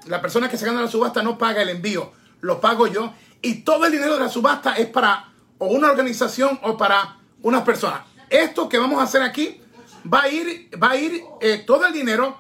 la 0.05 0.21
persona 0.21 0.49
que 0.49 0.57
se 0.57 0.65
gana 0.65 0.81
la 0.81 0.87
subasta 0.87 1.23
no 1.23 1.37
paga 1.37 1.61
el 1.61 1.69
envío, 1.69 2.11
lo 2.41 2.61
pago 2.61 2.87
yo. 2.87 3.13
Y 3.41 3.61
todo 3.61 3.85
el 3.85 3.91
dinero 3.91 4.15
de 4.15 4.19
la 4.19 4.29
subasta 4.29 4.73
es 4.73 4.87
para 4.87 5.29
o 5.59 5.67
una 5.67 5.89
organización 5.89 6.59
o 6.63 6.77
para 6.77 7.17
una 7.41 7.63
persona. 7.63 8.05
Esto 8.29 8.67
que 8.67 8.77
vamos 8.77 8.99
a 8.99 9.03
hacer 9.03 9.21
aquí 9.21 9.61
va 10.11 10.23
a 10.23 10.29
ir, 10.29 10.69
va 10.81 10.91
a 10.91 10.95
ir 10.95 11.23
eh, 11.41 11.63
todo 11.65 11.85
el 11.85 11.93
dinero 11.93 12.39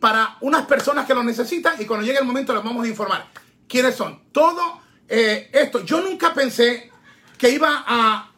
para 0.00 0.36
unas 0.40 0.66
personas 0.66 1.06
que 1.06 1.14
lo 1.14 1.22
necesitan 1.22 1.80
y 1.80 1.84
cuando 1.84 2.04
llegue 2.04 2.18
el 2.18 2.24
momento 2.24 2.54
les 2.54 2.62
vamos 2.62 2.84
a 2.84 2.88
informar 2.88 3.26
quiénes 3.68 3.94
son. 3.94 4.22
Todo 4.32 4.80
eh, 5.08 5.50
esto, 5.52 5.84
yo 5.84 6.00
nunca 6.00 6.34
pensé 6.34 6.90
que 7.38 7.50
iba 7.50 7.84
a, 7.86 8.30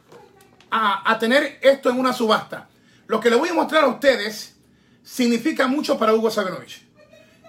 a, 0.70 1.10
a 1.10 1.18
tener 1.18 1.58
esto 1.62 1.90
en 1.90 1.98
una 1.98 2.12
subasta. 2.12 2.68
Lo 3.06 3.20
que 3.20 3.30
le 3.30 3.36
voy 3.36 3.48
a 3.48 3.54
mostrar 3.54 3.84
a 3.84 3.88
ustedes 3.88 4.56
significa 5.02 5.66
mucho 5.68 5.98
para 5.98 6.14
Hugo 6.14 6.30
Sabinovich. 6.30 6.85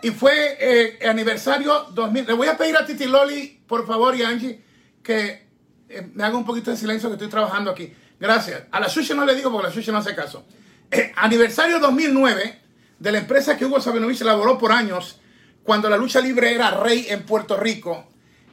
Y 0.01 0.11
fue 0.11 0.57
eh, 0.59 0.99
aniversario 1.07 1.87
2000. 1.91 2.27
Le 2.27 2.33
voy 2.33 2.47
a 2.47 2.57
pedir 2.57 2.75
a 2.77 2.85
Titi 2.85 3.05
Loli, 3.05 3.61
por 3.67 3.85
favor, 3.87 4.15
y 4.15 4.23
Angie, 4.23 4.61
que 5.01 5.47
eh, 5.89 6.11
me 6.13 6.23
haga 6.23 6.37
un 6.37 6.45
poquito 6.45 6.71
de 6.71 6.77
silencio 6.77 7.09
que 7.09 7.13
estoy 7.13 7.29
trabajando 7.29 7.71
aquí. 7.71 7.91
Gracias. 8.19 8.63
A 8.71 8.79
la 8.79 8.89
Sushi 8.89 9.13
no 9.13 9.25
le 9.25 9.35
digo 9.35 9.51
porque 9.51 9.67
la 9.67 9.73
Sushi 9.73 9.91
no 9.91 9.97
hace 9.97 10.15
caso. 10.15 10.45
Eh, 10.91 11.11
aniversario 11.15 11.79
2009 11.79 12.59
de 12.99 13.11
la 13.11 13.17
empresa 13.19 13.57
que 13.57 13.65
Hugo 13.65 13.81
Sabinovich 13.81 14.21
elaboró 14.21 14.57
por 14.57 14.71
años 14.71 15.19
cuando 15.63 15.89
la 15.89 15.97
lucha 15.97 16.21
libre 16.21 16.53
era 16.53 16.71
rey 16.71 17.07
en 17.09 17.23
Puerto 17.23 17.57
Rico. 17.57 18.07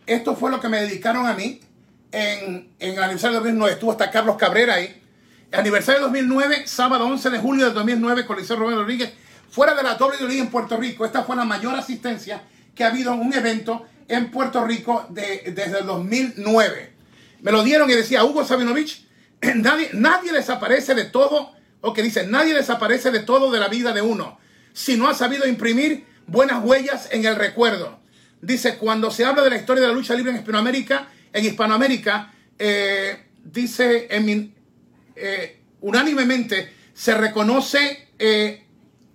Esto 0.06 0.34
fue 0.36 0.50
lo 0.50 0.60
que 0.60 0.68
me 0.68 0.80
dedicaron 0.80 1.26
a 1.26 1.34
mí 1.34 1.60
en, 2.10 2.74
en 2.78 2.92
el 2.92 3.02
aniversario 3.02 3.38
2009. 3.38 3.74
Estuvo 3.74 3.92
hasta 3.92 4.10
Carlos 4.10 4.36
Cabrera 4.36 4.74
ahí. 4.74 5.02
aniversario 5.52 6.02
2009, 6.02 6.66
sábado 6.66 7.06
11 7.06 7.30
de 7.30 7.38
julio 7.38 7.66
de 7.66 7.72
2009, 7.72 8.26
Coliseo 8.26 8.56
Rubén 8.56 8.76
Rodríguez 8.76 9.12
fuera 9.54 9.72
de 9.76 9.84
la 9.84 9.94
WWE 9.94 10.36
en 10.36 10.50
Puerto 10.50 10.76
Rico, 10.76 11.06
esta 11.06 11.22
fue 11.22 11.36
la 11.36 11.44
mayor 11.44 11.76
asistencia 11.76 12.42
que 12.74 12.82
ha 12.82 12.88
habido 12.88 13.14
en 13.14 13.20
un 13.20 13.32
evento 13.32 13.86
en 14.08 14.32
Puerto 14.32 14.64
Rico 14.64 15.06
desde 15.10 15.78
el 15.78 15.86
2009. 15.86 16.92
Me 17.40 17.52
lo 17.52 17.62
dieron 17.62 17.88
y 17.88 17.94
decía 17.94 18.24
Hugo 18.24 18.44
Sabinovich, 18.44 19.06
nadie, 19.54 19.90
nadie 19.92 20.32
desaparece 20.32 20.96
de 20.96 21.04
todo, 21.04 21.52
o 21.82 21.92
que 21.92 22.02
dice, 22.02 22.26
nadie 22.26 22.52
desaparece 22.52 23.12
de 23.12 23.20
todo 23.20 23.52
de 23.52 23.60
la 23.60 23.68
vida 23.68 23.92
de 23.92 24.02
uno, 24.02 24.40
si 24.72 24.96
no 24.96 25.08
ha 25.08 25.14
sabido 25.14 25.46
imprimir 25.46 26.04
buenas 26.26 26.64
huellas 26.64 27.08
en 27.12 27.24
el 27.24 27.36
recuerdo. 27.36 28.00
Dice, 28.42 28.76
cuando 28.76 29.12
se 29.12 29.24
habla 29.24 29.44
de 29.44 29.50
la 29.50 29.56
historia 29.56 29.82
de 29.82 29.88
la 29.88 29.94
lucha 29.94 30.16
libre 30.16 30.32
en 30.32 30.38
Hispanoamérica, 30.38 31.06
en 31.32 31.44
Hispanoamérica, 31.44 32.32
eh, 32.58 33.24
dice 33.44 34.08
eh, 34.10 35.60
unánimemente, 35.80 36.72
se 36.92 37.14
reconoce 37.14 38.08
eh, 38.18 38.63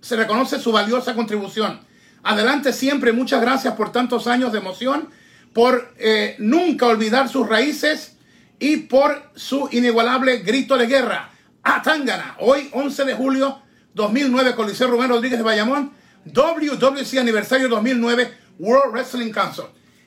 se 0.02 0.16
reconoce 0.16 0.60
su 0.60 0.72
valiosa 0.72 1.16
contribución. 1.16 1.82
Adelante 2.24 2.74
siempre, 2.74 3.14
muchas 3.14 3.42
gracias 3.42 3.76
por 3.76 3.92
tantos 3.92 4.28
años 4.28 4.52
de 4.52 4.60
emoción, 4.60 5.10
por 5.54 5.94
eh, 5.98 6.36
nunca 6.40 6.88
olvidar 6.88 7.30
sus 7.30 7.48
raíces 7.48 8.18
y 8.60 8.78
por 8.78 9.32
su 9.36 9.70
inigualable 9.72 10.38
grito 10.40 10.78
de 10.78 10.88
guerra. 10.88 11.32
Atangana, 11.64 12.36
hoy 12.40 12.70
11 12.72 13.06
de 13.06 13.14
julio 13.14 13.62
2009, 13.94 14.56
Coliseo 14.56 14.88
Rubén 14.88 15.10
Rodríguez 15.10 15.40
de 15.40 15.44
Bayamón, 15.44 15.94
WWC 16.26 17.18
aniversario 17.20 17.70
2009, 17.70 18.34
World 18.60 18.94
Wrestling 18.94 19.32
Council. 19.32 19.66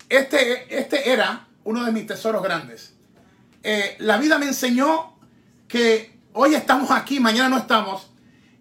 Este, 0.09 0.79
este 0.79 1.11
era 1.11 1.47
uno 1.65 1.85
de 1.85 1.93
mis 1.93 2.07
tesoros 2.07 2.43
grandes. 2.43 2.95
Eh, 3.63 3.97
la 4.01 4.19
vida 4.19 4.39
me 4.39 4.47
enseñó 4.47 5.17
que 5.69 6.19
hoy 6.33 6.55
estamos 6.55 6.91
aquí, 6.91 7.21
mañana 7.21 7.49
no 7.49 7.59
estamos, 7.59 8.11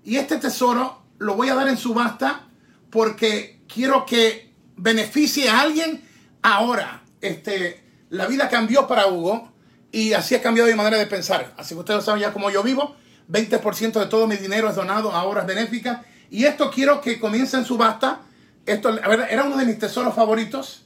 y 0.03 0.17
este 0.17 0.37
tesoro 0.37 1.00
lo 1.21 1.35
voy 1.35 1.49
a 1.49 1.55
dar 1.55 1.67
en 1.67 1.77
subasta 1.77 2.47
porque 2.89 3.61
quiero 3.71 4.05
que 4.07 4.53
beneficie 4.75 5.49
a 5.49 5.61
alguien 5.61 6.01
ahora. 6.41 7.03
Este, 7.21 7.83
la 8.09 8.25
vida 8.25 8.49
cambió 8.49 8.87
para 8.87 9.05
Hugo 9.05 9.51
y 9.91 10.13
así 10.13 10.33
ha 10.33 10.41
cambiado 10.41 10.69
mi 10.69 10.75
manera 10.75 10.97
de 10.97 11.05
pensar. 11.05 11.53
Así 11.57 11.75
que 11.75 11.79
ustedes 11.79 12.03
saben 12.03 12.21
ya 12.21 12.33
cómo 12.33 12.49
yo 12.49 12.63
vivo. 12.63 12.95
20% 13.29 13.99
de 13.99 14.07
todo 14.07 14.25
mi 14.25 14.35
dinero 14.35 14.67
es 14.67 14.75
donado 14.75 15.11
a 15.11 15.23
obras 15.23 15.45
benéficas. 15.45 15.99
Y 16.31 16.45
esto 16.45 16.71
quiero 16.71 17.01
que 17.01 17.19
comience 17.19 17.55
en 17.55 17.65
subasta. 17.65 18.21
Esto 18.65 18.89
era 19.29 19.43
uno 19.43 19.57
de 19.57 19.65
mis 19.65 19.77
tesoros 19.77 20.15
favoritos. 20.15 20.85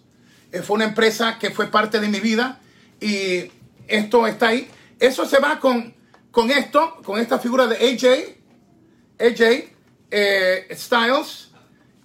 Eh, 0.52 0.62
fue 0.62 0.76
una 0.76 0.86
empresa 0.86 1.40
que 1.40 1.52
fue 1.52 1.68
parte 1.68 2.02
de 2.02 2.10
mi 2.10 2.20
vida. 2.20 2.60
Y 3.00 3.52
esto 3.88 4.28
está 4.28 4.50
ahí. 4.50 4.70
Eso 5.00 5.26
se 5.26 5.40
va 5.40 5.62
con, 5.62 5.96
con 6.30 6.52
esto, 6.52 6.98
con 7.06 7.22
esta 7.22 7.40
figura 7.40 7.68
de 7.68 7.78
AJ. 7.78 8.36
AJ, 9.18 9.75
eh, 10.18 10.68
Styles, 10.72 11.50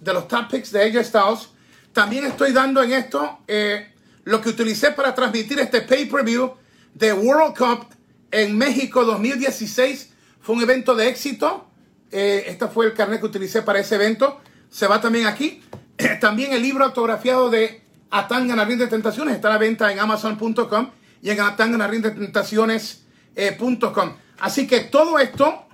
de 0.01 0.13
los 0.13 0.27
top 0.27 0.49
picks 0.51 0.73
de 0.73 0.83
AJ 0.83 1.05
Styles. 1.05 1.47
También 1.93 2.25
estoy 2.25 2.51
dando 2.51 2.83
en 2.83 2.91
esto 2.91 3.39
eh, 3.47 3.93
lo 4.25 4.41
que 4.41 4.49
utilicé 4.49 4.91
para 4.91 5.15
transmitir 5.15 5.61
este 5.61 5.79
pay-per-view 5.81 6.53
de 6.93 7.13
World 7.13 7.57
Cup 7.57 7.87
en 8.29 8.57
México 8.57 9.05
2016. 9.05 10.11
Fue 10.41 10.57
un 10.57 10.61
evento 10.61 10.93
de 10.93 11.07
éxito. 11.07 11.69
Eh, 12.11 12.43
este 12.47 12.67
fue 12.67 12.87
el 12.87 12.93
carnet 12.93 13.21
que 13.21 13.27
utilicé 13.27 13.61
para 13.61 13.79
ese 13.79 13.95
evento. 13.95 14.41
Se 14.69 14.87
va 14.87 14.99
también 14.99 15.25
aquí. 15.25 15.63
también 16.19 16.51
el 16.51 16.61
libro 16.61 16.83
autografiado 16.83 17.49
de 17.49 17.81
Atán 18.09 18.49
Ganarín 18.49 18.77
de 18.77 18.87
Tentaciones 18.87 19.35
está 19.35 19.47
a 19.47 19.51
la 19.51 19.57
venta 19.57 19.89
en 19.89 19.99
Amazon.com 19.99 20.91
y 21.21 21.29
en 21.29 21.37
Tentaciones.com. 21.37 24.15
Así 24.41 24.67
que 24.67 24.81
todo 24.81 25.17
esto, 25.17 25.65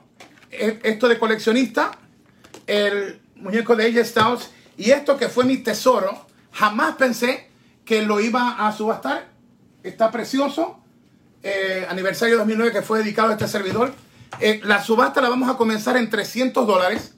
esto 0.52 1.08
de 1.08 1.18
coleccionista, 1.18 1.98
el 2.68 3.22
muñeco 3.36 3.76
de 3.76 3.86
AJ 3.88 4.06
Styles 4.06 4.52
y 4.78 4.92
esto 4.92 5.18
que 5.18 5.28
fue 5.28 5.44
mi 5.46 5.58
tesoro, 5.58 6.28
jamás 6.52 6.96
pensé 6.96 7.50
que 7.84 8.04
lo 8.04 8.20
iba 8.20 8.68
a 8.68 8.72
subastar. 8.72 9.30
Está 9.82 10.12
precioso. 10.12 10.80
Eh, 11.42 11.88
aniversario 11.90 12.38
2009 12.38 12.72
que 12.72 12.82
fue 12.82 13.00
dedicado 13.00 13.30
a 13.30 13.32
este 13.34 13.48
servidor. 13.48 13.94
Eh, 14.40 14.62
la 14.64 14.84
subasta 14.84 15.22
la 15.22 15.30
vamos 15.30 15.50
a 15.50 15.56
comenzar 15.56 15.98
en 15.98 16.10
300 16.10 16.68
dólares. 16.68 17.16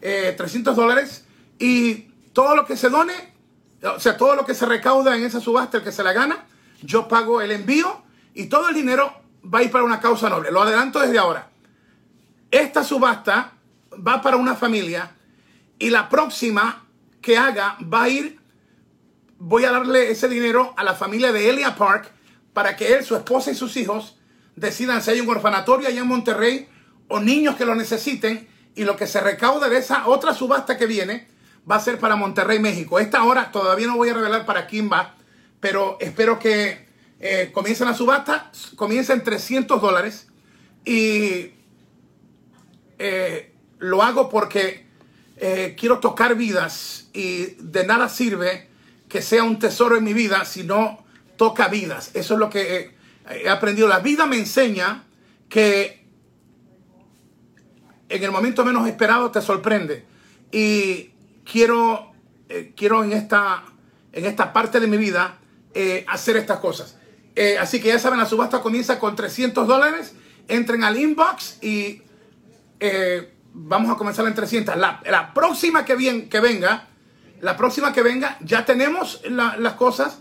300 0.00 0.72
eh, 0.72 0.76
dólares. 0.76 1.24
Y 1.58 2.08
todo 2.32 2.56
lo 2.56 2.64
que 2.64 2.76
se 2.76 2.88
done, 2.88 3.12
o 3.82 4.00
sea, 4.00 4.16
todo 4.16 4.34
lo 4.34 4.44
que 4.44 4.54
se 4.54 4.66
recauda 4.66 5.16
en 5.16 5.24
esa 5.24 5.40
subasta, 5.40 5.78
el 5.78 5.84
que 5.84 5.92
se 5.92 6.02
la 6.02 6.12
gana, 6.12 6.46
yo 6.82 7.08
pago 7.08 7.40
el 7.40 7.50
envío 7.50 8.02
y 8.34 8.46
todo 8.46 8.68
el 8.68 8.74
dinero 8.74 9.12
va 9.42 9.60
a 9.60 9.62
ir 9.62 9.70
para 9.70 9.84
una 9.84 10.00
causa 10.00 10.28
noble. 10.28 10.50
Lo 10.50 10.62
adelanto 10.62 11.00
desde 11.00 11.18
ahora. 11.18 11.50
Esta 12.50 12.82
subasta 12.82 13.52
va 13.94 14.22
para 14.22 14.36
una 14.36 14.54
familia 14.54 15.12
y 15.78 15.90
la 15.90 16.08
próxima 16.08 16.86
que 17.20 17.36
haga 17.36 17.76
va 17.82 18.04
a 18.04 18.08
ir, 18.08 18.38
voy 19.38 19.64
a 19.64 19.72
darle 19.72 20.10
ese 20.10 20.28
dinero 20.28 20.74
a 20.76 20.84
la 20.84 20.94
familia 20.94 21.32
de 21.32 21.50
Elia 21.50 21.76
Park 21.76 22.10
para 22.52 22.76
que 22.76 22.94
él, 22.94 23.04
su 23.04 23.14
esposa 23.16 23.50
y 23.50 23.54
sus 23.54 23.76
hijos 23.76 24.16
decidan 24.56 25.02
si 25.02 25.10
hay 25.10 25.20
un 25.20 25.28
orfanatorio 25.28 25.88
allá 25.88 26.00
en 26.00 26.06
Monterrey 26.06 26.68
o 27.08 27.20
niños 27.20 27.56
que 27.56 27.64
lo 27.64 27.74
necesiten 27.74 28.48
y 28.74 28.84
lo 28.84 28.96
que 28.96 29.06
se 29.06 29.20
recauda 29.20 29.68
de 29.68 29.78
esa 29.78 30.06
otra 30.08 30.34
subasta 30.34 30.76
que 30.76 30.86
viene 30.86 31.28
va 31.70 31.76
a 31.76 31.80
ser 31.80 31.98
para 31.98 32.16
Monterrey, 32.16 32.58
México. 32.58 32.98
Esta 32.98 33.24
hora 33.24 33.52
todavía 33.52 33.86
no 33.86 33.96
voy 33.96 34.08
a 34.08 34.14
revelar 34.14 34.46
para 34.46 34.66
quién 34.66 34.90
va, 34.90 35.14
pero 35.60 35.98
espero 36.00 36.38
que 36.38 36.88
eh, 37.20 37.50
comiencen 37.52 37.88
la 37.88 37.94
subasta, 37.94 38.50
comiencen 38.76 39.22
300 39.22 39.80
dólares 39.80 40.28
y 40.84 41.52
eh, 42.98 43.47
lo 43.78 44.02
hago 44.02 44.28
porque 44.28 44.86
eh, 45.36 45.76
quiero 45.78 46.00
tocar 46.00 46.34
vidas 46.34 47.08
y 47.12 47.54
de 47.58 47.86
nada 47.86 48.08
sirve 48.08 48.68
que 49.08 49.22
sea 49.22 49.44
un 49.44 49.58
tesoro 49.58 49.96
en 49.96 50.04
mi 50.04 50.12
vida 50.12 50.44
si 50.44 50.64
no 50.64 51.04
toca 51.36 51.68
vidas. 51.68 52.10
Eso 52.14 52.34
es 52.34 52.40
lo 52.40 52.50
que 52.50 52.92
he, 53.30 53.48
aprendido. 53.48 53.86
La 53.88 54.00
vida 54.00 54.26
me 54.26 54.36
enseña 54.36 55.04
que 55.48 56.04
en 58.08 58.24
el 58.24 58.30
momento 58.30 58.64
menos 58.64 58.88
esperado 58.88 59.30
te 59.30 59.40
sorprende. 59.40 60.04
Y 60.50 61.10
quiero, 61.44 62.12
eh, 62.48 62.72
quiero 62.76 63.04
en, 63.04 63.12
esta, 63.12 63.64
en 64.12 64.24
esta 64.24 64.52
parte 64.52 64.80
de 64.80 64.86
mi 64.88 64.96
vida 64.96 65.38
eh, 65.72 66.04
hacer 66.08 66.36
estas 66.36 66.58
cosas. 66.58 66.96
así 67.60 67.80
que 67.80 67.88
ya 67.88 67.98
saben, 68.00 68.18
la 68.18 68.26
subasta 68.26 68.60
comienza 68.60 68.98
con 68.98 69.14
300 69.14 69.68
dólares. 69.68 70.14
Entren 70.48 70.82
al 70.82 70.98
inbox 70.98 71.62
y 71.62 72.02
vamos 73.58 73.90
a 73.90 73.96
comenzar 73.96 74.26
en 74.26 74.34
300. 74.34 74.76
La, 74.76 75.00
la 75.04 75.34
próxima 75.34 75.84
que, 75.84 75.96
bien, 75.96 76.28
que 76.28 76.40
venga, 76.40 76.86
la 77.40 77.56
próxima 77.56 77.92
que 77.92 78.02
venga, 78.02 78.36
ya 78.40 78.64
tenemos 78.64 79.20
las 79.28 79.74
cosas. 79.74 80.20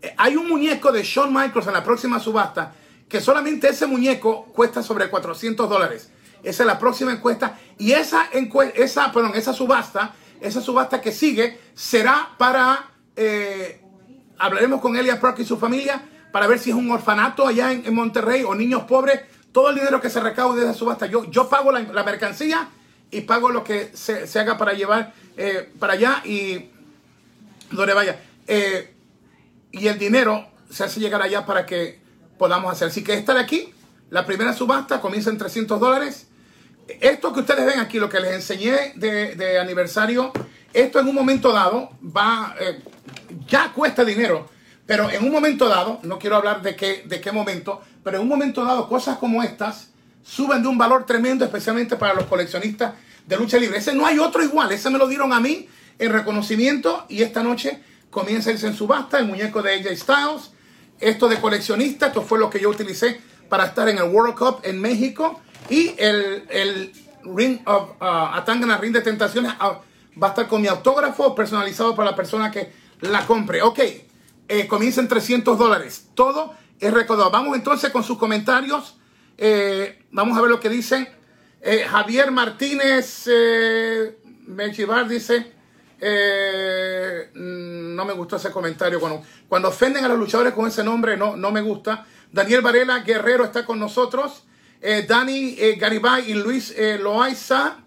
Eh, 0.00 0.14
hay 0.16 0.36
un 0.36 0.48
muñeco 0.48 0.90
de 0.92 1.02
Shawn 1.02 1.32
Michaels 1.32 1.66
en 1.66 1.72
la 1.74 1.84
próxima 1.84 2.18
subasta 2.20 2.74
que 3.08 3.20
solamente 3.20 3.68
ese 3.68 3.86
muñeco 3.86 4.44
cuesta 4.46 4.82
sobre 4.82 5.08
400 5.08 5.68
dólares. 5.68 6.10
Esa 6.42 6.62
es 6.62 6.66
la 6.66 6.78
próxima 6.78 7.12
encuesta. 7.12 7.58
Y 7.78 7.92
esa, 7.92 8.28
esa, 8.74 9.12
perdón, 9.12 9.32
esa 9.34 9.52
subasta, 9.52 10.14
esa 10.40 10.60
subasta 10.60 11.00
que 11.00 11.12
sigue, 11.12 11.58
será 11.74 12.30
para... 12.38 12.90
Eh, 13.16 13.82
hablaremos 14.38 14.80
con 14.80 14.96
Elia 14.96 15.20
Park 15.20 15.40
y 15.40 15.44
su 15.44 15.56
familia 15.56 16.00
para 16.30 16.46
ver 16.46 16.58
si 16.58 16.70
es 16.70 16.76
un 16.76 16.90
orfanato 16.90 17.46
allá 17.46 17.72
en, 17.72 17.92
Monterrey 17.94 18.44
o 18.44 18.54
niños 18.54 18.82
pobres. 18.84 19.22
Todo 19.50 19.70
el 19.70 19.76
dinero 19.76 20.00
que 20.00 20.10
se 20.10 20.20
recaude 20.20 20.60
de 20.60 20.66
esa 20.70 20.78
subasta, 20.78 21.06
yo, 21.06 21.24
yo 21.30 21.48
pago 21.48 21.72
la, 21.72 21.80
la 21.80 22.04
mercancía 22.04 22.68
y 23.10 23.22
pago 23.22 23.50
lo 23.50 23.64
que 23.64 23.90
se, 23.94 24.38
haga 24.38 24.58
para 24.58 24.72
llevar 24.72 25.14
eh, 25.36 25.70
para 25.78 25.94
allá 25.94 26.22
y 26.24 26.70
donde 27.70 27.94
vaya. 27.94 28.20
Eh, 28.46 28.94
y 29.72 29.86
el 29.86 29.98
dinero 29.98 30.48
se 30.70 30.84
hace 30.84 31.00
llegar 31.00 31.22
allá 31.22 31.46
para 31.46 31.66
que 31.66 32.00
podamos 32.38 32.72
hacer. 32.72 32.88
Así 32.88 33.02
que 33.02 33.14
esta 33.14 33.34
de 33.34 33.40
aquí, 33.40 33.72
la 34.10 34.26
primera 34.26 34.52
subasta 34.52 35.00
comienza 35.00 35.30
en 35.30 35.38
300 35.38 35.80
dólares. 35.80 36.26
Esto 37.00 37.32
que 37.32 37.40
ustedes 37.40 37.66
ven 37.66 37.80
aquí, 37.80 37.98
lo 37.98 38.08
que 38.08 38.20
les 38.20 38.32
enseñé 38.32 38.92
de, 38.96 39.58
aniversario, 39.60 40.32
esto 40.72 41.00
en 41.00 41.08
un 41.08 41.14
momento 41.14 41.52
dado 41.52 41.90
va, 42.02 42.54
eh, 42.60 42.80
ya 43.46 43.72
cuesta 43.74 44.04
dinero, 44.04 44.48
pero 44.86 45.10
en 45.10 45.22
un 45.22 45.30
momento 45.30 45.68
dado, 45.68 46.00
no 46.02 46.18
quiero 46.18 46.36
hablar 46.36 46.62
de 46.62 46.76
qué, 46.76 47.02
de 47.04 47.20
qué 47.20 47.30
momento, 47.30 47.82
pero 48.02 48.16
en 48.16 48.22
un 48.22 48.28
momento 48.28 48.64
dado 48.64 48.88
cosas 48.88 49.18
como 49.18 49.42
estas 49.42 49.90
suben 50.22 50.62
de 50.62 50.68
un 50.68 50.78
valor 50.78 51.06
tremendo, 51.06 51.44
especialmente 51.44 51.96
para 51.96 52.14
los 52.14 52.24
coleccionistas 52.24 52.94
de 53.26 53.36
lucha 53.36 53.58
libre. 53.58 53.78
Ese 53.78 53.94
no 53.94 54.06
hay 54.06 54.18
otro 54.18 54.42
igual, 54.42 54.72
ese 54.72 54.90
me 54.90 54.98
lo 54.98 55.06
dieron 55.06 55.32
a 55.32 55.40
mí 55.40 55.68
en 55.98 56.12
reconocimiento 56.12 57.04
y 57.08 57.22
esta 57.22 57.42
noche 57.42 57.82
comienza 58.10 58.50
irse 58.50 58.66
en 58.66 58.74
subasta 58.74 59.18
el 59.18 59.26
muñeco 59.26 59.62
de 59.62 59.74
AJ 59.74 59.96
Styles. 59.96 60.50
Esto 61.00 61.28
de 61.28 61.40
coleccionista, 61.40 62.08
esto 62.08 62.22
fue 62.22 62.38
lo 62.38 62.50
que 62.50 62.60
yo 62.60 62.70
utilicé 62.70 63.20
para 63.48 63.66
estar 63.66 63.88
en 63.88 63.98
el 63.98 64.04
World 64.04 64.34
Cup 64.34 64.60
en 64.62 64.80
México. 64.80 65.40
Y 65.70 65.94
el, 65.98 66.44
el 66.48 66.92
Ring 67.24 67.60
of 67.66 67.90
uh, 68.00 68.34
Atangana 68.34 68.78
Ring 68.78 68.92
de 68.92 69.02
Tentaciones 69.02 69.52
uh, 69.54 70.20
va 70.20 70.28
a 70.28 70.30
estar 70.30 70.48
con 70.48 70.60
mi 70.62 70.68
autógrafo 70.68 71.34
personalizado 71.34 71.94
para 71.94 72.10
la 72.10 72.16
persona 72.16 72.50
que 72.50 72.72
la 73.00 73.26
compre. 73.26 73.62
Ok, 73.62 73.80
eh, 74.48 74.66
comienza 74.66 75.00
en 75.00 75.08
300 75.08 75.58
dólares. 75.58 76.08
Todo 76.14 76.54
es 76.80 76.92
recaudado. 76.92 77.30
Vamos 77.30 77.56
entonces 77.56 77.90
con 77.90 78.02
sus 78.02 78.18
comentarios. 78.18 78.97
Eh, 79.40 80.04
vamos 80.10 80.36
a 80.36 80.40
ver 80.40 80.50
lo 80.50 80.58
que 80.58 80.68
dicen. 80.68 81.08
Eh, 81.60 81.86
Javier 81.88 82.30
Martínez 82.30 83.28
eh, 83.30 84.18
dice, 85.08 85.52
eh, 86.00 87.30
mm, 87.34 87.94
no 87.94 88.04
me 88.04 88.12
gustó 88.12 88.36
ese 88.36 88.50
comentario. 88.50 88.98
Cuando, 88.98 89.22
cuando 89.48 89.68
ofenden 89.68 90.04
a 90.04 90.08
los 90.08 90.18
luchadores 90.18 90.52
con 90.52 90.66
ese 90.66 90.82
nombre, 90.82 91.16
no, 91.16 91.36
no 91.36 91.52
me 91.52 91.60
gusta. 91.60 92.04
Daniel 92.32 92.62
Varela 92.62 93.00
Guerrero 93.00 93.44
está 93.44 93.64
con 93.64 93.78
nosotros. 93.78 94.44
Dani 94.80 95.56
Garibay 95.76 96.30
y 96.30 96.34
Luis 96.34 96.72
Loaiza 97.00 97.78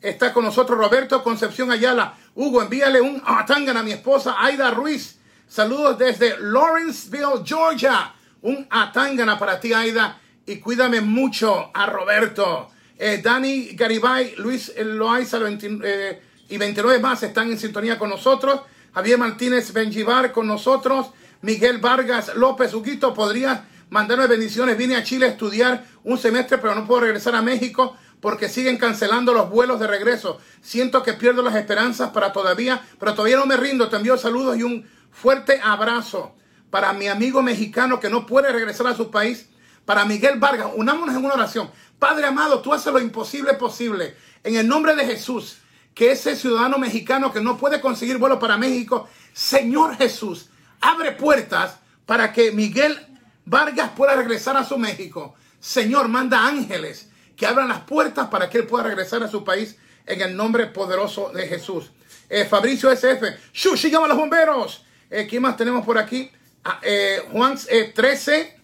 está 0.00 0.32
con 0.32 0.44
nosotros. 0.44 0.76
Roberto 0.76 1.22
Concepción 1.22 1.70
Ayala. 1.70 2.14
Hugo, 2.34 2.60
envíale 2.60 3.00
un 3.00 3.22
atangan 3.24 3.76
a 3.76 3.82
mi 3.84 3.92
esposa 3.92 4.34
Aida 4.36 4.70
Ruiz. 4.72 5.20
Saludos 5.46 5.98
desde 5.98 6.40
Lawrenceville, 6.40 7.44
Georgia. 7.44 8.12
Un 8.42 8.66
atangana 8.68 9.38
para 9.38 9.60
ti, 9.60 9.72
Aida. 9.72 10.18
Y 10.50 10.56
cuídame 10.56 11.00
mucho 11.00 11.70
a 11.72 11.86
Roberto. 11.86 12.70
Eh, 12.98 13.20
Dani 13.22 13.68
Garibay, 13.68 14.34
Luis 14.38 14.72
Loaiza 14.84 15.38
eh, 15.48 16.22
y 16.48 16.58
29 16.58 16.98
más 16.98 17.22
están 17.22 17.52
en 17.52 17.56
sintonía 17.56 17.96
con 17.96 18.10
nosotros. 18.10 18.62
Javier 18.92 19.16
Martínez 19.16 19.72
Benjivar 19.72 20.32
con 20.32 20.48
nosotros. 20.48 21.12
Miguel 21.42 21.78
Vargas 21.78 22.34
López 22.34 22.74
Huguito, 22.74 23.14
podría 23.14 23.64
mandarme 23.90 24.26
bendiciones. 24.26 24.76
Vine 24.76 24.96
a 24.96 25.04
Chile 25.04 25.26
a 25.26 25.28
estudiar 25.28 25.84
un 26.02 26.18
semestre, 26.18 26.58
pero 26.58 26.74
no 26.74 26.84
puedo 26.84 27.02
regresar 27.02 27.36
a 27.36 27.42
México 27.42 27.96
porque 28.20 28.48
siguen 28.48 28.76
cancelando 28.76 29.32
los 29.32 29.50
vuelos 29.50 29.78
de 29.78 29.86
regreso. 29.86 30.40
Siento 30.62 31.04
que 31.04 31.12
pierdo 31.12 31.42
las 31.42 31.54
esperanzas 31.54 32.10
para 32.10 32.32
todavía, 32.32 32.82
pero 32.98 33.14
todavía 33.14 33.36
no 33.36 33.46
me 33.46 33.56
rindo. 33.56 33.88
Te 33.88 33.98
envío 33.98 34.18
saludos 34.18 34.58
y 34.58 34.64
un 34.64 34.84
fuerte 35.12 35.60
abrazo 35.62 36.34
para 36.70 36.92
mi 36.92 37.06
amigo 37.06 37.40
mexicano 37.40 38.00
que 38.00 38.10
no 38.10 38.26
puede 38.26 38.50
regresar 38.50 38.88
a 38.88 38.96
su 38.96 39.12
país. 39.12 39.46
Para 39.84 40.04
Miguel 40.04 40.38
Vargas, 40.38 40.68
unámonos 40.74 41.14
en 41.14 41.24
una 41.24 41.34
oración. 41.34 41.70
Padre 41.98 42.26
amado, 42.26 42.60
tú 42.60 42.72
haces 42.72 42.92
lo 42.92 43.00
imposible 43.00 43.54
posible. 43.54 44.16
En 44.44 44.56
el 44.56 44.66
nombre 44.66 44.94
de 44.94 45.04
Jesús, 45.04 45.58
que 45.94 46.12
ese 46.12 46.36
ciudadano 46.36 46.78
mexicano 46.78 47.32
que 47.32 47.40
no 47.40 47.58
puede 47.58 47.80
conseguir 47.80 48.18
vuelo 48.18 48.38
para 48.38 48.56
México, 48.56 49.08
Señor 49.32 49.96
Jesús, 49.96 50.48
abre 50.80 51.12
puertas 51.12 51.76
para 52.06 52.32
que 52.32 52.52
Miguel 52.52 52.98
Vargas 53.44 53.90
pueda 53.96 54.16
regresar 54.16 54.56
a 54.56 54.64
su 54.64 54.78
México. 54.78 55.34
Señor, 55.58 56.08
manda 56.08 56.46
ángeles 56.46 57.10
que 57.36 57.46
abran 57.46 57.68
las 57.68 57.80
puertas 57.80 58.28
para 58.28 58.48
que 58.48 58.58
él 58.58 58.66
pueda 58.66 58.84
regresar 58.84 59.22
a 59.22 59.28
su 59.28 59.44
país 59.44 59.76
en 60.06 60.20
el 60.20 60.36
nombre 60.36 60.66
poderoso 60.66 61.30
de 61.30 61.46
Jesús. 61.46 61.90
Eh, 62.28 62.44
Fabricio 62.44 62.90
SF, 62.90 63.24
¡Shushi, 63.52 63.90
llama 63.90 64.06
a 64.06 64.08
los 64.10 64.18
bomberos! 64.18 64.84
Eh, 65.10 65.26
¿Quién 65.28 65.42
más 65.42 65.56
tenemos 65.56 65.84
por 65.84 65.98
aquí? 65.98 66.30
Ah, 66.64 66.78
eh, 66.82 67.22
Juan 67.32 67.58
13, 67.94 68.59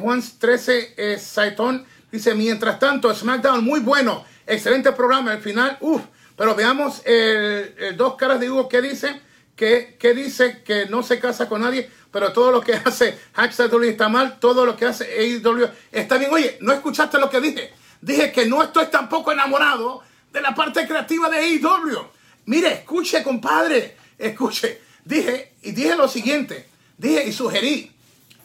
Juan 0.00 0.22
13 0.38 1.18
Saitón 1.18 1.86
Dice, 2.10 2.34
mientras 2.34 2.78
tanto, 2.78 3.14
SmackDown, 3.14 3.62
muy 3.62 3.80
bueno. 3.80 4.24
Excelente 4.46 4.92
programa. 4.92 5.32
Al 5.32 5.40
final, 5.40 5.76
uff. 5.80 6.02
Pero 6.36 6.54
veamos 6.54 7.02
el, 7.04 7.96
dos 7.96 8.14
caras 8.14 8.40
de 8.40 8.48
Hugo 8.48 8.68
que 8.68 8.80
dice 8.80 9.20
que, 9.56 9.96
que, 9.98 10.14
dice 10.14 10.62
que 10.62 10.86
no 10.86 11.02
se 11.02 11.18
casa 11.18 11.48
con 11.48 11.62
nadie, 11.62 11.90
pero 12.12 12.32
todo 12.32 12.52
lo 12.52 12.60
que 12.60 12.74
hace 12.84 13.18
Hacksaw 13.32 13.82
está 13.82 14.08
mal, 14.08 14.38
todo 14.38 14.64
lo 14.64 14.76
que 14.76 14.86
hace 14.86 15.04
AEW 15.04 15.68
está 15.90 16.16
bien. 16.16 16.30
Oye, 16.32 16.56
¿no 16.60 16.72
escuchaste 16.72 17.18
lo 17.18 17.28
que 17.28 17.40
dije? 17.40 17.72
Dije 18.00 18.30
que 18.30 18.46
no 18.46 18.62
estoy 18.62 18.86
tampoco 18.86 19.32
enamorado 19.32 20.02
de 20.32 20.40
la 20.40 20.54
parte 20.54 20.86
creativa 20.86 21.28
de 21.28 21.38
AEW. 21.38 22.06
Mire, 22.46 22.72
escuche, 22.72 23.22
compadre, 23.24 23.96
escuche. 24.16 24.80
Dije, 25.04 25.54
y 25.62 25.72
dije 25.72 25.96
lo 25.96 26.06
siguiente, 26.06 26.68
dije 26.96 27.26
y 27.26 27.32
sugerí 27.32 27.92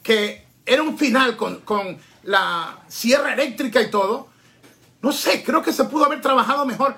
que 0.02 0.42
era 0.65 0.82
un 0.82 0.97
final 0.97 1.36
con, 1.38 1.62
con 1.62 1.97
la 2.23 2.80
sierra 2.88 3.34
eléctrica 3.34 3.82
y 3.82 3.89
todo. 3.89 4.30
No 5.02 5.12
sé, 5.12 5.43
creo 5.43 5.62
que 5.62 5.73
se 5.73 5.84
pudo 5.86 6.06
haber 6.06 6.21
trabajado 6.21 6.65
mejor. 6.65 6.95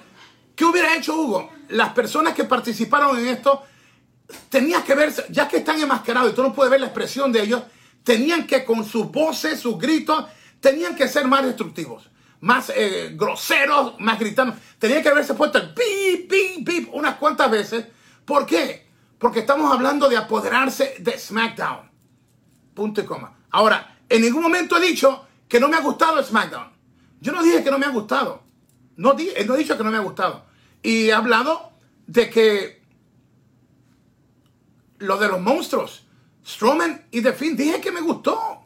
¿Qué 0.56 0.64
hubiera 0.64 0.96
hecho 0.96 1.16
Hugo? 1.16 1.52
Las 1.70 1.94
personas 1.94 2.34
que 2.34 2.44
participaron 2.44 3.18
en 3.20 3.28
esto 3.28 3.64
tenían 4.50 4.84
que 4.84 4.96
ver, 4.96 5.14
ya 5.30 5.48
que 5.48 5.58
están 5.58 5.82
enmascarados 5.82 6.32
y 6.32 6.36
tú 6.36 6.44
no 6.44 6.54
puedes 6.54 6.72
ver 6.72 6.80
la 6.80 6.88
expresión 6.88 7.32
de 7.32 7.42
ellos, 7.42 7.64
tenían 8.04 8.48
que 8.48 8.64
con 8.64 8.86
sus 8.86 9.12
voces, 9.12 9.60
sus 9.60 9.78
gritos, 9.78 10.26
tenían 10.60 10.96
que 10.96 11.08
ser 11.08 11.28
más 11.28 11.44
destructivos, 11.44 12.10
más 12.40 12.72
eh, 12.76 13.12
groseros, 13.16 14.00
más 14.00 14.20
gritando. 14.20 14.56
Tenían 14.80 15.02
que 15.02 15.10
haberse 15.10 15.34
puesto 15.34 15.58
el 15.58 15.74
pip, 15.74 16.30
pip, 16.30 16.66
pip 16.66 16.90
unas 16.94 17.16
cuantas 17.16 17.50
veces. 17.52 17.86
¿Por 18.24 18.46
qué? 18.46 18.88
Porque 19.18 19.40
estamos 19.40 19.72
hablando 19.72 20.08
de 20.08 20.18
apoderarse 20.18 20.96
de 21.00 21.18
SmackDown. 21.18 21.90
Punto 22.74 23.02
y 23.02 23.06
coma. 23.06 23.36
Ahora, 23.56 24.00
en 24.10 24.22
ningún 24.22 24.44
momento 24.44 24.76
he 24.76 24.82
dicho 24.82 25.26
que 25.48 25.62
no 25.62 25.70
me 25.70 25.78
ha 25.78 25.80
gustado 25.80 26.22
SmackDown. 26.22 26.68
Yo 27.22 27.32
no 27.32 27.42
dije 27.42 27.64
que 27.64 27.72
no 27.72 27.80
me 27.80 27.86
ha 27.86 27.90
gustado. 27.90 28.44
No, 28.98 29.14
no 29.14 29.56
he 29.56 29.58
dicho 29.58 29.78
que 29.78 29.84
no 29.86 29.92
me 29.92 29.96
ha 29.96 30.02
gustado. 30.02 30.44
Y 30.84 31.06
he 31.06 31.14
hablado 31.14 31.72
de 32.06 32.30
que 32.30 32.84
lo 34.98 35.16
de 35.18 35.30
los 35.30 35.40
monstruos, 35.40 36.06
Strowman 36.46 37.06
y 37.12 37.22
The 37.22 37.32
Finn, 37.32 37.56
dije 37.56 37.80
que 37.80 37.94
me 37.94 38.02
gustó. 38.02 38.66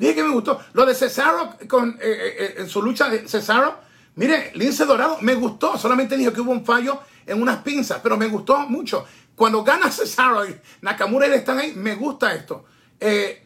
Dije 0.00 0.16
que 0.16 0.24
me 0.24 0.30
gustó. 0.30 0.60
Lo 0.72 0.84
de 0.84 0.96
Cesaro 0.96 1.56
con, 1.68 1.90
eh, 1.90 1.98
eh, 2.02 2.36
eh, 2.36 2.54
en 2.58 2.68
su 2.68 2.82
lucha 2.82 3.08
de 3.08 3.28
Cesaro, 3.28 3.78
mire, 4.16 4.50
Lince 4.56 4.84
Dorado, 4.84 5.18
me 5.20 5.36
gustó. 5.36 5.78
Solamente 5.78 6.16
dije 6.16 6.32
que 6.32 6.40
hubo 6.40 6.50
un 6.50 6.64
fallo 6.64 7.00
en 7.24 7.40
unas 7.40 7.58
pinzas, 7.58 8.00
pero 8.02 8.16
me 8.16 8.26
gustó 8.26 8.58
mucho. 8.68 9.06
Cuando 9.36 9.62
gana 9.62 9.92
Cesaro 9.92 10.44
y 10.44 10.56
Nakamura 10.80 11.26
están 11.26 11.58
ahí, 11.58 11.72
me 11.76 11.94
gusta 11.94 12.34
esto. 12.34 12.64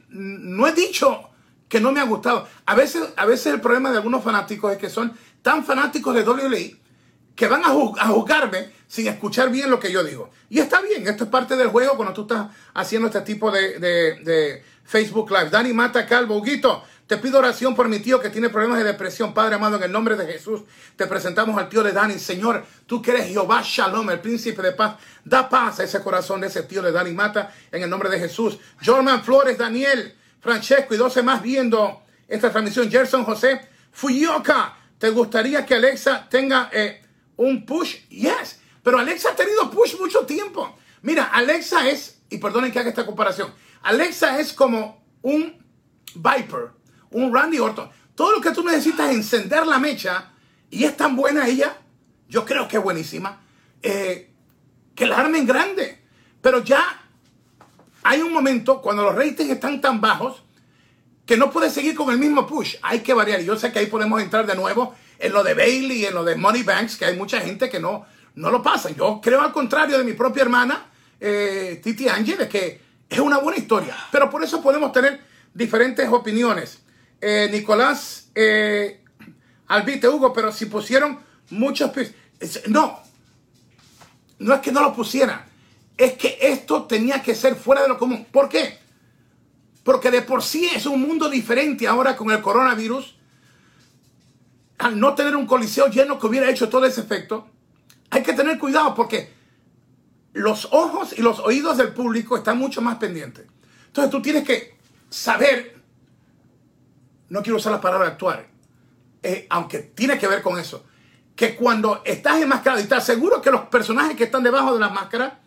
No 0.09 0.66
he 0.66 0.73
dicho 0.73 1.31
que 1.68 1.81
no 1.81 1.92
me 1.92 2.01
ha 2.01 2.05
gustado. 2.05 2.49
A 2.66 2.75
veces, 2.75 3.03
a 3.16 3.27
veces 3.27 3.53
el 3.53 3.61
problema 3.61 3.90
de 3.90 3.99
algunos 3.99 4.25
fanáticos 4.25 4.73
es 4.73 4.79
que 4.79 4.88
son 4.88 5.12
tan 5.42 5.64
fanáticos 5.64 6.14
de 6.14 6.23
WWE 6.23 6.77
que 7.38 7.47
van 7.47 7.62
a, 7.64 7.68
juzgarme 7.68 8.71
sin 8.88 9.07
escuchar 9.07 9.51
bien 9.51 9.71
lo 9.71 9.79
que 9.79 9.92
yo 9.92 10.03
digo. 10.03 10.31
Y 10.51 10.59
está 10.59 10.81
bien, 10.81 11.07
esto 11.07 11.25
es 11.25 11.31
parte 11.31 11.57
del 11.57 11.68
juego 11.68 11.94
cuando 11.94 12.12
tú 12.12 12.23
estás 12.23 12.49
haciendo 12.75 13.07
este 13.07 13.21
tipo 13.21 13.51
de, 13.53 14.64
Facebook 14.85 15.31
Live. 15.31 15.51
Dani 15.51 15.73
Mata 15.75 16.07
Calvo, 16.07 16.38
Huguito, 16.38 16.83
te 17.09 17.16
pido 17.16 17.38
oración 17.38 17.75
por 17.75 17.88
mi 17.88 18.01
tío 18.01 18.21
que 18.21 18.29
tiene 18.29 18.51
problemas 18.51 18.79
de 18.79 18.85
depresión. 18.85 19.33
Padre 19.33 19.55
amado, 19.55 19.79
en 19.79 19.83
el 19.83 19.90
nombre 19.90 20.14
de 20.14 20.31
Jesús, 20.31 20.61
te 20.94 21.07
presentamos 21.07 21.59
al 21.59 21.71
tío 21.71 21.83
de 21.83 21.92
Dani. 21.92 22.18
Señor, 22.18 22.66
tú 22.87 23.01
que 23.01 23.12
eres 23.12 23.29
Jehová 23.29 23.62
Shalom, 23.64 24.11
el 24.11 24.21
príncipe 24.21 24.61
de 24.61 24.73
paz. 24.73 24.97
Da 25.25 25.49
paz 25.49 25.81
a 25.81 25.85
ese 25.85 26.03
corazón 26.03 26.42
de 26.42 26.49
ese 26.49 26.64
tío 26.64 26.83
de 26.83 26.92
Dani 26.92 27.12
Mata 27.12 27.55
en 27.73 27.83
el 27.83 27.88
nombre 27.88 28.11
de 28.11 28.18
Jesús. 28.18 28.59
Jorman 28.85 29.25
Flores, 29.25 29.57
Daniel, 29.57 30.14
Francesco 30.38 30.94
y 30.94 30.99
12 30.99 31.23
más 31.23 31.42
viendo 31.42 32.03
esta 32.29 32.53
transmisión. 32.53 32.90
Gerson 32.90 33.25
José 33.25 33.59
Fuyoka, 33.90 34.77
¿te 34.99 35.09
gustaría 35.09 35.64
que 35.64 35.77
Alexa 35.77 36.29
tenga 36.29 36.68
eh, 36.71 37.03
un 37.37 37.64
push? 37.64 38.07
Yes, 38.11 38.61
pero 38.83 38.99
Alexa 38.99 39.31
ha 39.31 39.35
tenido 39.35 39.71
push 39.71 39.99
mucho 39.99 40.27
tiempo. 40.27 40.77
Mira, 41.01 41.25
Alexa 41.25 41.88
es, 41.88 42.21
y 42.29 42.37
perdonen 42.37 42.71
que 42.71 42.81
haga 42.81 42.90
esta 42.90 43.07
comparación, 43.07 43.55
Alexa 43.81 44.38
es 44.40 44.53
como 44.53 45.03
un 45.23 45.57
Viper, 46.14 46.71
un 47.11 47.35
Randy 47.35 47.59
Orton. 47.59 47.90
Todo 48.14 48.33
lo 48.33 48.40
que 48.40 48.51
tú 48.51 48.64
necesitas 48.64 49.11
es 49.11 49.16
encender 49.16 49.66
la 49.66 49.79
mecha 49.79 50.33
y 50.71 50.85
es 50.85 50.97
tan 50.97 51.16
buena 51.16 51.47
ella, 51.47 51.77
yo 52.29 52.44
creo 52.44 52.68
que 52.68 52.77
es 52.77 52.83
buenísima, 52.83 53.40
eh, 53.83 54.31
que 54.94 55.07
la 55.07 55.18
armen 55.18 55.47
grande. 55.47 56.03
Pero 56.40 56.62
ya 56.62 56.85
hay 58.03 58.21
un 58.21 58.33
momento 58.33 58.81
cuando 58.81 59.03
los 59.03 59.14
ratings 59.14 59.51
están 59.51 59.81
tan 59.81 60.01
bajos 60.01 60.42
que 61.25 61.37
no 61.37 61.51
puede 61.51 61.71
seguir 61.71 61.94
con 61.94 62.11
el 62.11 62.18
mismo 62.18 62.47
push. 62.47 62.77
Hay 62.83 63.01
que 63.01 63.12
variar. 63.12 63.40
Yo 63.42 63.57
sé 63.57 63.71
que 63.71 63.81
ahí 63.81 63.87
podemos 63.87 64.21
entrar 64.23 64.47
de 64.47 64.55
nuevo 64.55 64.94
en 65.18 65.33
lo 65.33 65.42
de 65.44 65.55
Bailey, 65.55 66.07
en 66.07 66.14
lo 66.14 66.25
de 66.25 66.37
Money 66.37 66.62
Banks, 66.62 66.97
que 66.97 67.05
hay 67.05 67.16
mucha 67.16 67.40
gente 67.40 67.68
que 67.68 67.79
no, 67.79 68.07
no 68.35 68.51
lo 68.51 68.62
pasa. 68.62 68.90
Yo 68.90 69.21
creo 69.23 69.42
al 69.42 69.53
contrario 69.53 69.99
de 69.99 70.05
mi 70.05 70.14
propia 70.14 70.42
hermana, 70.42 70.87
eh, 71.21 71.81
Titi 71.83 72.09
Angie, 72.09 72.37
de 72.37 72.49
que 72.49 72.81
es 73.09 73.18
una 73.18 73.38
buena 73.38 73.59
historia. 73.59 73.97
Pero 74.11 74.31
por 74.31 74.42
eso 74.42 74.62
podemos 74.62 74.92
tener 74.92 75.21
diferentes 75.53 76.09
opiniones. 76.09 76.83
Eh, 77.20 77.48
Nicolás 77.50 78.31
eh, 78.35 79.02
Albite 79.66 80.09
Hugo, 80.09 80.33
pero 80.33 80.52
si 80.52 80.66
pusieron 80.66 81.18
muchos... 81.50 81.90
No, 82.68 83.00
no 84.38 84.54
es 84.54 84.61
que 84.61 84.72
no 84.72 84.83
lo 84.83 84.94
pusieran 84.94 85.48
es 85.98 86.12
que 86.12 86.38
esto 86.40 86.85
tenía 86.85 87.20
que 87.22 87.35
ser 87.35 87.57
fuera 87.57 87.83
de 87.83 87.88
lo 87.88 87.98
común. 87.98 88.24
¿Por 88.31 88.48
qué? 88.48 88.78
Porque 89.83 90.11
de 90.12 90.22
por 90.22 90.42
sí 90.42 90.70
es 90.74 90.87
un 90.87 91.00
mundo 91.02 91.28
diferente 91.28 91.88
ahora 91.88 92.16
con 92.16 92.31
el 92.31 92.40
coronavirus. 92.40 93.16
Al 94.78 94.98
no 94.98 95.16
tener 95.16 95.35
un 95.35 95.44
coliseo 95.44 95.88
lleno 95.88 96.20
que 96.20 96.28
hubiera 96.28 96.48
hecho 96.48 96.68
todo 96.68 96.87
ese 96.87 97.00
efecto, 97.00 97.48
hay 98.11 98.22
que 98.22 98.33
tener 98.33 98.59
cuidado 98.59 98.94
porque 98.94 99.33
los 100.35 100.68
ojos 100.70 101.18
y 101.18 101.20
los 101.20 101.40
oídos 101.40 101.76
del 101.76 101.92
público 101.92 102.37
están 102.37 102.59
mucho 102.59 102.81
más 102.81 102.96
pendientes. 102.98 103.46
Entonces 103.88 104.12
tú 104.12 104.22
tienes 104.22 104.44
que 104.44 104.78
saber, 105.11 105.77
no 107.28 107.42
quiero 107.42 107.56
usar 107.56 107.72
la 107.72 107.80
palabra 107.80 108.08
actuar, 108.08 108.48
eh, 109.22 109.46
aunque 109.50 109.78
tiene 109.78 110.18
que 110.18 110.26
ver 110.26 110.42
con 110.42 110.58
eso, 110.58 110.86
que 111.34 111.54
cuando 111.54 112.02
estás 112.04 112.40
enmascarado 112.40 112.80
y 112.80 112.84
estás 112.84 113.04
seguro 113.04 113.40
que 113.40 113.50
los 113.50 113.62
personajes 113.62 114.16
que 114.16 114.24
están 114.24 114.42
debajo 114.42 114.74
de 114.74 114.80
la 114.80 114.88
máscara, 114.88 115.40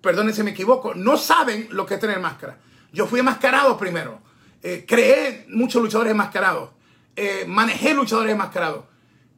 perdónense 0.00 0.40
si 0.40 0.44
me 0.44 0.50
equivoco, 0.50 0.94
no 0.94 1.16
saben 1.16 1.68
lo 1.70 1.86
que 1.86 1.94
es 1.94 2.00
tener 2.00 2.20
máscara. 2.20 2.58
Yo 2.92 3.06
fui 3.06 3.20
enmascarado 3.20 3.76
primero, 3.76 4.20
eh, 4.62 4.84
creé 4.86 5.46
muchos 5.48 5.82
luchadores 5.82 6.12
enmascarados, 6.12 6.70
eh, 7.16 7.44
manejé 7.46 7.94
luchadores 7.94 8.32
enmascarados. 8.32 8.84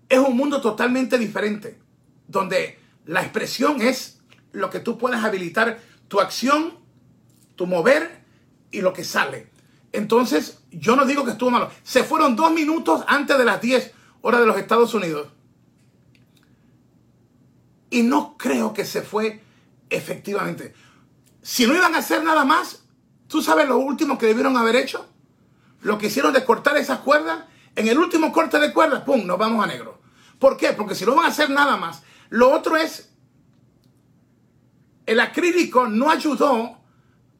Es 0.08 0.18
un 0.18 0.36
mundo 0.36 0.60
totalmente 0.60 1.18
diferente, 1.18 1.78
donde 2.28 2.78
la 3.06 3.22
expresión 3.22 3.80
es 3.80 4.20
lo 4.52 4.70
que 4.70 4.80
tú 4.80 4.98
puedes 4.98 5.22
habilitar, 5.22 5.80
tu 6.08 6.20
acción, 6.20 6.78
tu 7.54 7.66
mover 7.66 8.22
y 8.70 8.80
lo 8.82 8.92
que 8.92 9.04
sale. 9.04 9.50
Entonces, 9.92 10.62
yo 10.78 10.94
no 10.94 11.06
digo 11.06 11.24
que 11.24 11.32
estuvo 11.32 11.50
malo. 11.50 11.70
Se 11.82 12.04
fueron 12.04 12.36
dos 12.36 12.52
minutos 12.52 13.02
antes 13.06 13.36
de 13.38 13.44
las 13.44 13.60
10 13.60 13.92
horas 14.22 14.40
de 14.40 14.46
los 14.46 14.58
Estados 14.58 14.92
Unidos. 14.94 15.28
Y 17.90 18.02
no 18.02 18.36
creo 18.36 18.74
que 18.74 18.84
se 18.84 19.02
fue 19.02 19.42
efectivamente. 19.88 20.74
Si 21.40 21.66
no 21.66 21.74
iban 21.74 21.94
a 21.94 21.98
hacer 21.98 22.22
nada 22.22 22.44
más, 22.44 22.84
¿tú 23.28 23.40
sabes 23.40 23.68
lo 23.68 23.78
último 23.78 24.18
que 24.18 24.26
debieron 24.26 24.56
haber 24.56 24.76
hecho? 24.76 25.08
Lo 25.80 25.96
que 25.96 26.08
hicieron 26.08 26.32
de 26.32 26.44
cortar 26.44 26.76
esas 26.76 26.98
cuerdas. 27.00 27.44
En 27.74 27.88
el 27.88 27.98
último 27.98 28.32
corte 28.32 28.58
de 28.58 28.72
cuerdas, 28.72 29.02
¡pum!, 29.02 29.26
nos 29.26 29.38
vamos 29.38 29.64
a 29.64 29.68
negro. 29.68 30.00
¿Por 30.38 30.56
qué? 30.56 30.72
Porque 30.72 30.94
si 30.94 31.06
no 31.06 31.14
van 31.14 31.26
a 31.26 31.28
hacer 31.28 31.50
nada 31.50 31.76
más. 31.76 32.02
Lo 32.28 32.50
otro 32.52 32.76
es, 32.76 33.12
el 35.06 35.20
acrílico 35.20 35.88
no 35.88 36.10
ayudó 36.10 36.78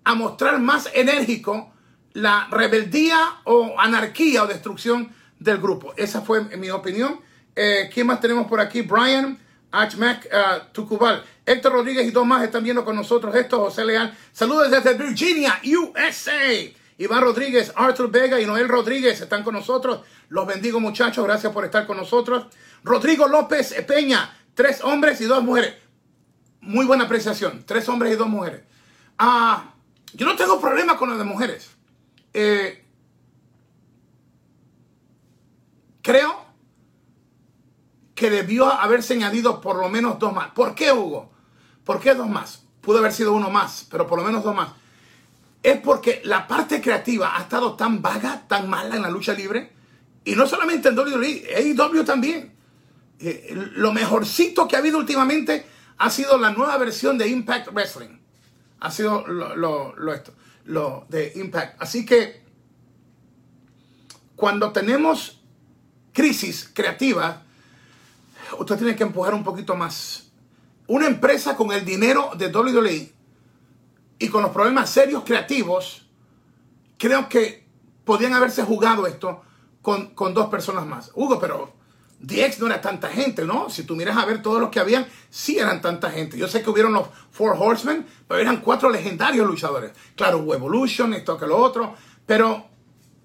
a 0.05 0.15
mostrar 0.15 0.61
más 0.61 0.89
enérgico 0.95 1.73
la 2.17 2.49
rebeldía 2.51 3.19
o 3.45 3.79
anarquía 3.79 4.43
o 4.43 4.47
destrucción 4.47 5.13
del 5.39 5.59
grupo. 5.59 5.93
Esa 5.99 6.23
fue 6.23 6.45
mi 6.57 6.71
opinión. 6.71 7.21
Eh, 7.55 7.91
¿Quién 7.93 8.07
más 8.07 8.21
tenemos 8.21 8.47
por 8.47 8.59
aquí? 8.59 8.81
Brian, 8.81 9.39
Achmac, 9.71 10.27
uh, 10.27 10.73
Tucubal. 10.73 11.23
Héctor 11.45 11.75
Rodríguez 11.75 12.07
y 12.07 12.11
dos 12.13 12.27
más 12.27 12.43
están 12.43 12.65
viendo 12.65 12.87
con 12.87 12.97
nosotros 12.97 13.35
esto. 13.35 13.61
José 13.61 13.85
Leal. 13.85 14.17
Saludos 14.33 14.71
desde 14.71 14.95
Virginia, 14.95 15.61
USA. 15.63 16.73
Iván 16.97 17.21
Rodríguez, 17.21 17.71
Arthur 17.77 18.11
Vega 18.11 18.41
y 18.41 18.47
Noel 18.47 18.69
Rodríguez 18.69 19.21
están 19.21 19.45
con 19.45 19.53
nosotros. 19.53 20.01
Los 20.31 20.47
bendigo 20.47 20.81
muchachos, 20.81 21.23
gracias 21.23 21.53
por 21.53 21.67
estar 21.67 21.87
con 21.87 21.99
nosotros. 21.99 22.47
Rodrigo 22.83 23.29
López 23.29 23.75
Peña, 23.87 24.35
tres 24.55 24.83
hombres 24.83 25.21
y 25.21 25.27
dos 25.27 25.45
mujeres. 25.45 25.75
Muy 26.63 26.87
buena 26.87 27.05
apreciación, 27.05 27.65
tres 27.67 27.87
hombres 27.91 28.15
y 28.15 28.17
dos 28.17 28.29
mujeres. 28.29 28.63
Ah, 29.19 29.75
yo 30.15 30.25
no 30.25 30.35
tengo 30.35 30.59
problema 30.59 30.97
con 30.97 31.11
lo 31.11 31.19
de 31.19 31.25
mujeres. 31.25 31.76
Eh, 32.39 32.85
creo 36.03 36.45
que 38.15 38.29
debió 38.29 38.71
haberse 38.71 39.15
añadido 39.15 39.63
por 39.63 39.77
lo 39.77 39.89
menos 39.89 40.19
dos 40.19 40.35
más. 40.35 40.51
¿Por 40.51 40.75
qué, 40.75 40.93
Hugo? 40.93 41.33
¿Por 41.83 41.99
qué 41.99 42.13
dos 42.15 42.29
más? 42.29 42.63
Pudo 42.83 42.99
haber 42.99 43.15
sido 43.15 43.33
uno 43.33 43.49
más, 43.49 43.87
pero 43.91 44.07
por 44.07 44.19
lo 44.19 44.25
menos 44.27 44.45
dos 44.45 44.55
más. 44.55 44.69
Es 45.63 45.81
porque 45.81 46.21
la 46.25 46.47
parte 46.47 46.83
creativa 46.83 47.39
ha 47.39 47.41
estado 47.41 47.75
tan 47.75 48.03
vaga, 48.03 48.47
tan 48.47 48.69
mala 48.69 48.97
en 48.97 49.03
la 49.03 49.09
lucha 49.09 49.33
libre. 49.33 49.73
Y 50.27 50.37
no 50.37 50.47
solamente 50.47 50.91
en 50.91 50.99
WWE, 50.99 51.55
AEW 51.57 52.05
también. 52.05 52.55
Eh, 53.19 53.55
lo 53.77 53.95
mejorcito 53.95 54.69
que 54.69 54.77
ha 54.77 54.81
habido 54.81 54.99
últimamente 54.99 55.65
ha 55.97 56.11
sido 56.11 56.37
la 56.37 56.51
nueva 56.51 56.77
versión 56.77 57.17
de 57.17 57.29
Impact 57.29 57.69
Wrestling. 57.73 58.19
Ha 58.81 58.91
sido 58.91 59.27
lo, 59.27 60.13
esto, 60.13 60.35
lo 60.67 61.07
de 61.09 61.33
Impact. 61.37 61.81
Así 61.81 62.05
que 62.05 62.43
cuando 64.35 64.73
tenemos 64.73 65.41
crisis 66.13 66.71
creativa, 66.73 67.43
usted 68.59 68.77
tiene 68.77 68.97
que 68.97 69.05
empujar 69.05 69.35
un 69.35 69.45
poquito 69.45 69.75
más. 69.75 70.31
Una 70.87 71.07
empresa 71.07 71.57
con 71.57 71.73
el 71.73 71.85
dinero 71.85 72.31
de 72.37 72.49
WWE 72.49 73.13
y 74.19 74.29
con 74.29 74.43
los 74.43 74.51
problemas 74.51 74.91
serios 74.91 75.25
creativos, 75.25 76.07
creo 76.99 77.29
que 77.29 77.67
podían 78.05 78.35
haberse 78.35 78.63
jugado 78.63 79.07
esto 79.07 79.43
con, 79.83 80.15
con 80.15 80.33
dos 80.35 80.49
personas 80.49 80.87
más. 80.87 81.11
Hugo, 81.15 81.39
pero 81.41 81.76
DX 82.21 82.61
no 82.61 82.67
era 82.67 82.81
tanta 82.81 83.09
gente, 83.09 83.45
¿no? 83.45 83.69
Si 83.69 83.83
tú 83.85 83.95
miras 83.95 84.17
a 84.17 84.25
ver 84.25 84.43
todos 84.43 84.61
los 84.61 84.71
que 84.71 84.81
habían, 84.81 85.07
sí 85.31 85.59
eran 85.59 85.81
tanta 85.83 86.11
gente. 86.11 86.39
Yo 86.39 86.49
sé 86.49 86.63
que 86.63 86.71
hubieron 86.71 86.93
los 86.93 87.09
Four 87.31 87.57
Horsemen, 87.59 88.07
pero 88.27 88.41
eran 88.41 88.61
cuatro 88.61 88.91
legendarios 88.91 89.47
luchadores. 89.47 89.93
Claro, 90.15 90.39
hubo 90.39 90.55
Evolution, 90.55 91.13
esto 91.15 91.39
que 91.39 91.47
lo 91.47 91.59
otro, 91.59 91.95
pero 92.25 92.67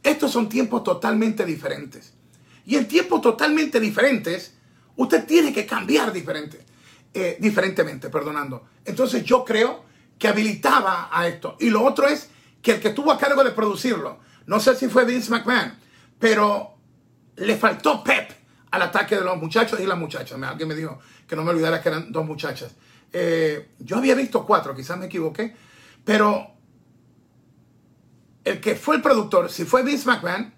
estos 0.03 0.31
son 0.31 0.49
tiempos 0.49 0.83
totalmente 0.83 1.45
diferentes. 1.45 2.13
Y 2.65 2.75
en 2.75 2.87
tiempos 2.87 3.21
totalmente 3.21 3.79
diferentes, 3.79 4.55
usted 4.95 5.25
tiene 5.25 5.53
que 5.53 5.65
cambiar 5.65 6.11
diferente, 6.11 6.63
eh, 7.13 7.37
diferentemente, 7.39 8.09
perdonando. 8.09 8.65
Entonces 8.85 9.23
yo 9.23 9.45
creo 9.45 9.85
que 10.19 10.27
habilitaba 10.27 11.09
a 11.11 11.27
esto. 11.27 11.55
Y 11.59 11.69
lo 11.69 11.83
otro 11.83 12.07
es 12.07 12.29
que 12.61 12.73
el 12.73 12.79
que 12.79 12.89
estuvo 12.89 13.11
a 13.11 13.17
cargo 13.17 13.43
de 13.43 13.51
producirlo, 13.51 14.19
no 14.45 14.59
sé 14.59 14.75
si 14.75 14.87
fue 14.87 15.05
Vince 15.05 15.31
McMahon, 15.31 15.73
pero 16.19 16.75
le 17.37 17.57
faltó 17.57 18.03
pep 18.03 18.40
al 18.71 18.81
ataque 18.81 19.15
de 19.15 19.21
los 19.21 19.37
muchachos 19.37 19.79
y 19.79 19.85
las 19.85 19.97
muchachas. 19.97 20.41
Alguien 20.41 20.67
me 20.67 20.75
dijo 20.75 20.99
que 21.27 21.35
no 21.35 21.43
me 21.43 21.51
olvidara 21.51 21.81
que 21.81 21.89
eran 21.89 22.11
dos 22.11 22.25
muchachas. 22.25 22.71
Eh, 23.13 23.71
yo 23.79 23.97
había 23.97 24.15
visto 24.15 24.45
cuatro, 24.45 24.73
quizás 24.73 24.97
me 24.97 25.07
equivoqué, 25.07 25.53
pero 26.05 26.47
el 28.43 28.59
que 28.61 28.75
fue 28.75 28.95
el 28.95 29.01
productor, 29.01 29.51
si 29.51 29.65
fue 29.65 29.83
Vince 29.83 30.07
McMahon, 30.07 30.53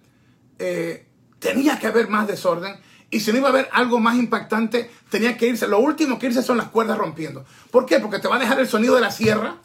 eh, 0.60 1.08
tenía 1.40 1.80
que 1.80 1.88
haber 1.88 2.08
más 2.08 2.28
desorden. 2.28 2.76
Y 3.10 3.20
si 3.20 3.32
no 3.32 3.40
iba 3.40 3.50
a 3.50 3.52
haber 3.52 3.70
algo 3.72 4.00
más 4.00 4.16
impactante, 4.16 4.90
tenía 5.10 5.38
que 5.38 5.48
irse. 5.48 5.68
Lo 5.68 5.80
último 5.80 6.18
que 6.18 6.28
irse 6.28 6.42
son 6.42 6.58
las 6.58 6.70
cuerdas 6.70 6.98
rompiendo. 6.98 7.46
¿Por 7.70 7.86
qué? 7.86 8.00
Porque 8.00 8.20
te 8.20 8.28
va 8.28 8.38
a 8.38 8.40
dejar 8.40 8.60
el 8.60 8.68
sonido 8.68 8.96
de 8.96 9.02
la 9.02 9.12
sierra. 9.12 9.58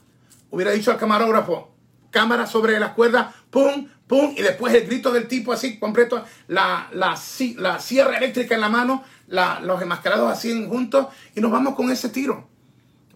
Hubiera 0.51 0.73
dicho 0.73 0.91
al 0.91 0.99
camarógrafo, 0.99 1.75
cámara 2.11 2.47
sobre 2.47 2.79
las 2.79 2.93
cuerdas, 2.93 3.35
pum, 3.51 3.89
pum, 4.07 4.35
y 4.37 4.43
después 4.43 4.75
el 4.75 4.87
grito 4.87 5.13
del 5.13 5.29
tipo 5.29 5.53
así, 5.53 5.79
completo, 5.79 6.25
la, 6.49 6.89
la, 6.93 7.19
la 7.57 7.79
sierra 7.81 8.17
eléctrica 8.17 8.55
en 8.55 8.61
la 8.61 8.69
mano, 8.69 9.05
los 9.29 9.83
enmascarados 9.83 10.31
así 10.31 10.67
juntos, 10.67 11.09
y 11.35 11.41
nos 11.41 11.51
vamos 11.51 11.75
con 11.75 11.91
ese 11.91 12.09
tiro. 12.09 12.49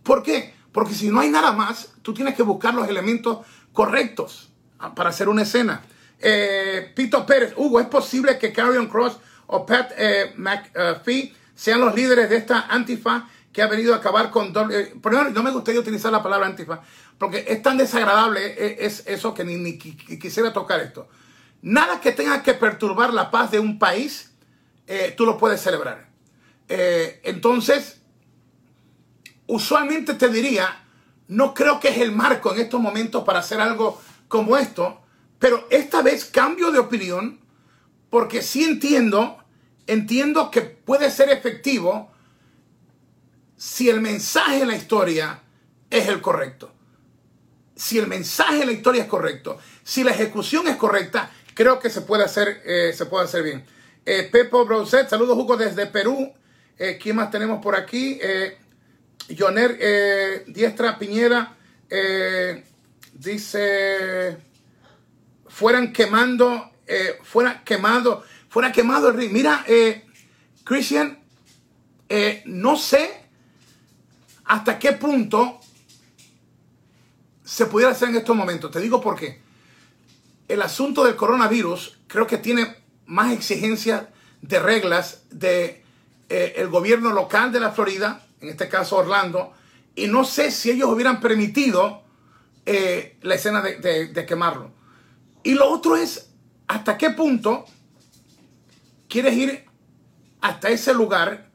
¿Por 0.03 0.23
qué? 0.23 0.55
Porque 0.73 0.95
si 0.95 1.09
no 1.11 1.21
hay 1.21 1.31
nada 1.31 1.53
más, 1.53 1.93
tú 2.03 2.15
tienes 2.15 2.35
que 2.35 2.43
buscar 2.43 2.75
los 2.75 2.89
elementos 2.89 3.47
correctos 3.73 4.51
ah, 4.79 4.95
para 4.95 5.11
hacer 5.11 5.29
una 5.29 5.43
escena. 5.43 5.83
Eh, 6.19 6.93
Pito 6.95 7.25
Pérez, 7.27 7.55
Hugo, 7.57 7.81
¿es 7.81 7.87
posible 7.87 8.39
que 8.39 8.53
Carrion 8.53 8.87
Cross 8.87 9.19
o 9.47 9.67
Pat 9.67 9.93
eh, 9.97 10.33
McPhee 10.37 11.35
sean 11.55 11.81
los 11.81 11.95
líderes 11.95 12.31
de 12.31 12.37
esta 12.37 12.67
antifa 12.69 13.29
que 13.53 13.63
ha 13.63 13.67
venido 13.67 13.95
a 13.95 13.99
acabar 13.99 14.31
con... 14.31 14.53
Doble... 14.53 14.95
Primero, 15.03 15.31
no 15.31 15.43
me 15.43 15.51
gustaría 15.51 15.81
utilizar 15.81 16.11
la 16.11 16.23
palabra 16.23 16.47
antifa, 16.47 16.81
porque 17.19 17.45
es 17.49 17.63
tan 17.63 17.77
desagradable 17.77 18.41
eh, 18.47 18.77
es 18.81 19.07
eso 19.07 19.35
que 19.35 19.45
ni, 19.45 19.79
quisiera 19.79 20.53
tocar 20.53 20.81
esto. 20.81 21.09
Nada 21.61 22.01
que 22.01 22.13
tenga 22.13 22.43
que 22.43 22.55
perturbar 22.55 23.13
la 23.13 23.31
paz 23.31 23.51
de 23.51 23.59
un 23.59 23.79
país, 23.79 24.33
eh, 24.87 25.15
tú 25.17 25.27
lo 25.27 25.39
puedes 25.39 25.61
celebrar. 25.61 26.09
Eh, 26.69 27.21
entonces, 27.25 28.01
usualmente 29.47 30.15
te 30.15 30.29
diría, 30.29 30.85
no 31.29 31.55
creo 31.55 31.79
que 31.79 31.89
es 31.89 31.99
el 31.99 32.13
marco 32.13 32.53
en 32.55 32.61
estos 32.61 32.81
momentos 32.81 33.23
para 33.25 33.41
hacer 33.41 33.61
algo 33.61 34.01
como 34.29 34.57
esto, 34.57 35.03
pero 35.39 35.67
esta 35.71 36.03
vez 36.03 36.25
cambio 36.25 36.71
de 36.71 36.79
opinión 36.79 37.41
porque 38.09 38.43
sí 38.43 38.65
entiendo, 38.65 39.39
entiendo 39.87 40.51
que 40.51 40.61
puede 40.61 41.11
ser 41.11 41.31
efectivo 41.31 42.12
si 43.63 43.89
el 43.89 44.01
mensaje 44.01 44.63
en 44.63 44.69
la 44.69 44.77
historia 44.77 45.41
es 45.91 46.09
el 46.09 46.21
correcto 46.21 46.73
si 47.83 47.99
el 47.99 48.07
mensaje 48.07 48.59
de 48.59 48.67
la 48.67 48.73
historia 48.73 49.03
es 49.03 49.09
correcto, 49.09 49.59
si 49.83 50.05
la 50.05 50.13
ejecución 50.13 50.69
es 50.69 50.77
correcta, 50.77 51.31
creo 51.55 51.81
que 51.81 51.91
se 51.91 52.03
puede 52.03 52.23
hacer, 52.23 52.63
eh, 52.65 52.93
se 52.95 53.07
puede 53.07 53.25
hacer 53.25 53.43
bien. 53.43 53.65
Eh, 54.07 54.29
Pepo 54.31 54.65
Broset, 54.65 55.09
saludos 55.09 55.37
Hugo 55.37 55.57
desde 55.57 55.87
Perú. 55.87 56.33
Eh, 56.79 56.97
¿Quién 57.03 57.17
más 57.17 57.33
tenemos 57.33 57.61
por 57.61 57.75
aquí? 57.75 58.21
Eh, 58.23 58.57
Joner 59.37 60.45
Diestra 60.47 60.99
Piñera 60.99 61.57
dice, 63.13 64.37
fueran 65.49 65.93
quemando, 65.93 66.71
fuera 67.23 67.63
quemado, 67.65 68.25
fuera 68.49 68.71
quemado 68.71 69.09
el 69.09 69.17
ring. 69.17 69.33
Mira, 69.33 69.65
Christian, 70.65 71.19
no 72.45 72.77
sé 72.77 73.22
hasta 74.53 74.79
qué 74.79 74.93
punto 74.93 75.61
se 77.43 77.65
pudiera 77.65 77.93
hacer 77.93 78.11
en 78.11 78.17
estos 78.17 78.37
momentos. 78.37 78.71
Te 78.71 78.81
digo 78.81 79.01
por 79.01 79.19
qué. 79.19 79.41
El 80.47 80.61
asunto 80.61 81.05
del 81.05 81.17
coronavirus 81.17 82.01
creo 82.07 82.27
que 82.27 82.37
tiene 82.37 82.77
más 83.07 83.33
exigencias 83.33 84.03
de 84.43 84.59
reglas 84.59 85.23
de 85.31 85.83
eh, 86.29 86.53
el 86.57 86.69
gobierno 86.69 87.15
local 87.15 87.51
de 87.51 87.61
la 87.61 87.73
Florida, 87.73 88.27
en 88.43 88.51
este 88.51 88.69
caso 88.69 88.99
Orlando, 88.99 89.55
y 89.95 90.07
no 90.09 90.23
sé 90.23 90.51
si 90.51 90.71
ellos 90.71 90.91
hubieran 90.91 91.19
permitido 91.19 92.03
eh, 92.67 93.17
la 93.23 93.37
escena 93.37 93.63
de, 93.63 94.27
quemarlo. 94.27 94.71
Y 95.43 95.55
lo 95.55 95.71
otro 95.71 95.97
es, 95.97 96.29
¿hasta 96.69 96.99
qué 96.99 97.09
punto 97.09 97.65
quieres 99.09 99.33
ir 99.33 99.65
hasta 100.43 100.69
ese 100.69 100.93
lugar 100.93 101.49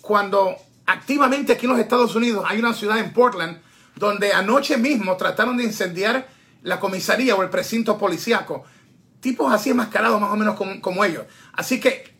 cuando 0.00 0.54
activamente 0.88 1.52
aquí 1.52 1.66
en 1.66 1.72
los 1.72 1.80
Estados 1.80 2.16
Unidos 2.16 2.44
hay 2.48 2.58
una 2.58 2.72
ciudad 2.72 2.98
en 2.98 3.12
Portland 3.12 3.58
donde 3.94 4.32
anoche 4.32 4.78
mismo 4.78 5.16
trataron 5.16 5.56
de 5.58 5.64
incendiar 5.64 6.26
la 6.62 6.80
comisaría 6.80 7.36
o 7.36 7.42
el 7.42 7.50
precinto 7.50 7.98
policíaco. 7.98 8.64
Tipos 9.20 9.52
así 9.52 9.70
enmascarados 9.70 10.20
más 10.20 10.30
o 10.32 10.36
menos 10.36 10.56
como, 10.80 11.04
ellos. 11.04 11.24
Así 11.52 11.78
que 11.78 12.14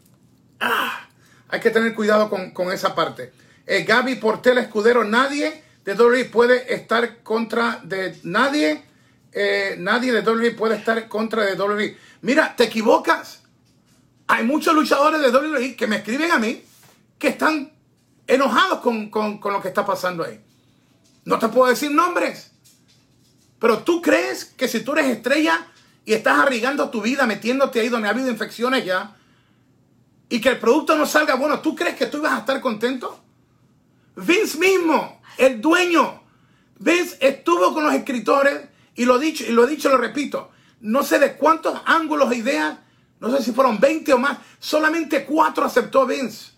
ah, 0.60 1.08
hay 1.48 1.60
que 1.60 1.70
tener 1.70 1.94
cuidado 1.94 2.28
con, 2.28 2.72
esa 2.72 2.94
parte. 2.94 3.32
Eh, 3.66 3.84
Gaby 3.84 4.16
Portela 4.16 4.60
Escudero, 4.60 5.02
nadie 5.04 5.62
de 5.84 5.94
WWE 5.94 6.26
puede 6.26 6.74
estar 6.74 7.22
contra 7.22 7.80
de 7.82 8.18
nadie. 8.24 8.82
Eh, 9.32 9.76
nadie 9.78 10.12
de 10.12 10.20
WWE 10.20 10.50
puede 10.52 10.76
estar 10.76 11.08
contra 11.08 11.44
de 11.44 11.54
WWE. 11.54 11.96
Mira, 12.20 12.54
te 12.54 12.64
equivocas. 12.64 13.42
Hay 14.26 14.44
muchos 14.44 14.74
luchadores 14.74 15.22
de 15.22 15.30
WWE 15.30 15.74
que 15.74 15.86
me 15.86 15.96
escriben 15.96 16.32
a 16.32 16.38
mí 16.38 16.62
que 17.18 17.28
están 17.28 17.77
enojados 18.28 18.78
con, 18.78 19.10
con 19.10 19.52
lo 19.52 19.60
que 19.60 19.68
está 19.68 19.84
pasando 19.84 20.22
ahí. 20.22 20.40
No 21.24 21.38
te 21.38 21.48
puedo 21.48 21.68
decir 21.68 21.90
nombres. 21.90 22.52
Pero 23.58 23.78
tú 23.78 24.00
crees 24.00 24.44
que 24.44 24.68
si 24.68 24.80
tú 24.80 24.92
eres 24.92 25.06
estrella 25.06 25.66
y 26.04 26.12
estás 26.12 26.38
arriesgando 26.38 26.88
tu 26.90 27.02
vida 27.02 27.26
metiéndote 27.26 27.80
ahí 27.80 27.88
donde 27.88 28.08
ha 28.08 28.12
habido 28.12 28.30
infecciones 28.30 28.84
ya 28.84 29.16
y 30.28 30.40
que 30.40 30.50
el 30.50 30.58
producto 30.58 30.96
no 30.96 31.06
salga 31.06 31.34
bueno, 31.34 31.60
¿tú 31.60 31.74
crees 31.74 31.96
que 31.96 32.06
tú 32.06 32.18
ibas 32.18 32.32
a 32.32 32.38
estar 32.38 32.60
contento? 32.60 33.20
Vince 34.16 34.58
mismo, 34.58 35.20
el 35.36 35.60
dueño, 35.60 36.22
Vince 36.78 37.16
estuvo 37.20 37.74
con 37.74 37.84
los 37.84 37.94
escritores 37.94 38.68
y 38.94 39.04
lo 39.04 39.18
dicho 39.18 39.44
y 39.46 39.52
lo 39.52 39.66
dicho, 39.66 39.88
lo 39.88 39.96
repito, 39.96 40.50
no 40.80 41.02
sé 41.02 41.18
de 41.18 41.36
cuántos 41.36 41.80
ángulos 41.84 42.32
e 42.32 42.36
ideas, 42.36 42.78
no 43.20 43.36
sé 43.36 43.42
si 43.42 43.52
fueron 43.52 43.80
20 43.80 44.12
o 44.12 44.18
más, 44.18 44.38
solamente 44.58 45.24
cuatro 45.24 45.64
aceptó 45.64 46.06
Vince. 46.06 46.57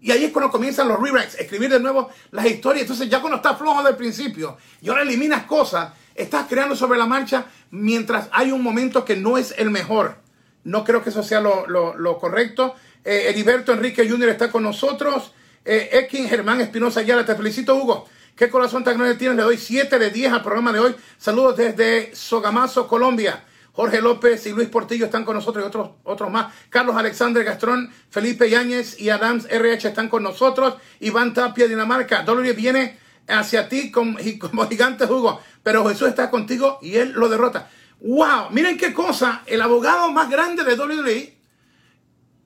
Y 0.00 0.12
ahí 0.12 0.24
es 0.24 0.32
cuando 0.32 0.50
comienzan 0.50 0.88
los 0.88 1.00
rewrites, 1.00 1.34
escribir 1.38 1.70
de 1.70 1.80
nuevo 1.80 2.08
las 2.30 2.46
historias. 2.46 2.82
Entonces 2.82 3.08
ya 3.08 3.20
cuando 3.20 3.36
está 3.36 3.56
flojo 3.56 3.82
del 3.82 3.96
principio 3.96 4.56
y 4.80 4.88
ahora 4.88 5.02
eliminas 5.02 5.44
cosas, 5.44 5.92
estás 6.14 6.46
creando 6.48 6.76
sobre 6.76 6.98
la 6.98 7.06
marcha 7.06 7.46
mientras 7.70 8.28
hay 8.32 8.52
un 8.52 8.62
momento 8.62 9.04
que 9.04 9.16
no 9.16 9.38
es 9.38 9.54
el 9.58 9.70
mejor. 9.70 10.16
No 10.64 10.84
creo 10.84 11.02
que 11.02 11.10
eso 11.10 11.22
sea 11.22 11.40
lo, 11.40 12.18
correcto. 12.20 12.74
Eh, 13.04 13.26
Heriberto 13.28 13.72
Enrique 13.72 14.08
Jr. 14.08 14.28
está 14.28 14.50
con 14.50 14.62
nosotros. 14.62 15.32
Eh, 15.64 15.90
Ekin 15.92 16.28
Germán 16.28 16.60
Espinosa 16.60 17.00
Ayala, 17.00 17.24
te 17.24 17.34
felicito 17.34 17.74
Hugo. 17.74 18.06
Qué 18.36 18.48
corazón 18.50 18.84
tan 18.84 18.96
grande 18.96 19.16
tienes. 19.16 19.36
Le 19.36 19.42
doy 19.42 19.56
7 19.56 19.98
de 19.98 20.10
10 20.10 20.32
al 20.32 20.42
programa 20.42 20.72
de 20.72 20.78
hoy. 20.78 20.94
Saludos 21.16 21.56
desde 21.56 22.14
Sogamazo, 22.14 22.86
Colombia. 22.86 23.42
Jorge 23.72 24.00
López 24.00 24.44
y 24.46 24.50
Luis 24.50 24.68
Portillo 24.68 25.06
están 25.06 25.24
con 25.24 25.36
nosotros 25.36 25.64
y 25.64 25.68
otros, 25.68 25.90
otros 26.04 26.30
más. 26.30 26.52
Carlos 26.68 26.96
Alexander 26.96 27.44
Gastrón, 27.44 27.90
Felipe 28.10 28.50
Yáñez 28.50 29.00
y 29.00 29.10
Adams 29.10 29.46
RH 29.50 29.88
están 29.88 30.08
con 30.08 30.22
nosotros. 30.22 30.74
Iván 31.00 31.32
Tapia, 31.34 31.68
Dinamarca. 31.68 32.22
Dolores 32.22 32.56
viene 32.56 32.98
hacia 33.28 33.68
ti 33.68 33.90
como, 33.90 34.18
como 34.40 34.68
gigante 34.68 35.04
Hugo, 35.04 35.40
pero 35.62 35.86
Jesús 35.88 36.08
está 36.08 36.30
contigo 36.30 36.78
y 36.82 36.96
él 36.96 37.12
lo 37.12 37.28
derrota. 37.28 37.70
¡Wow! 38.00 38.50
Miren 38.50 38.76
qué 38.76 38.92
cosa. 38.92 39.42
El 39.46 39.60
abogado 39.60 40.10
más 40.10 40.30
grande 40.30 40.64
de 40.64 40.74
WWE 40.74 41.38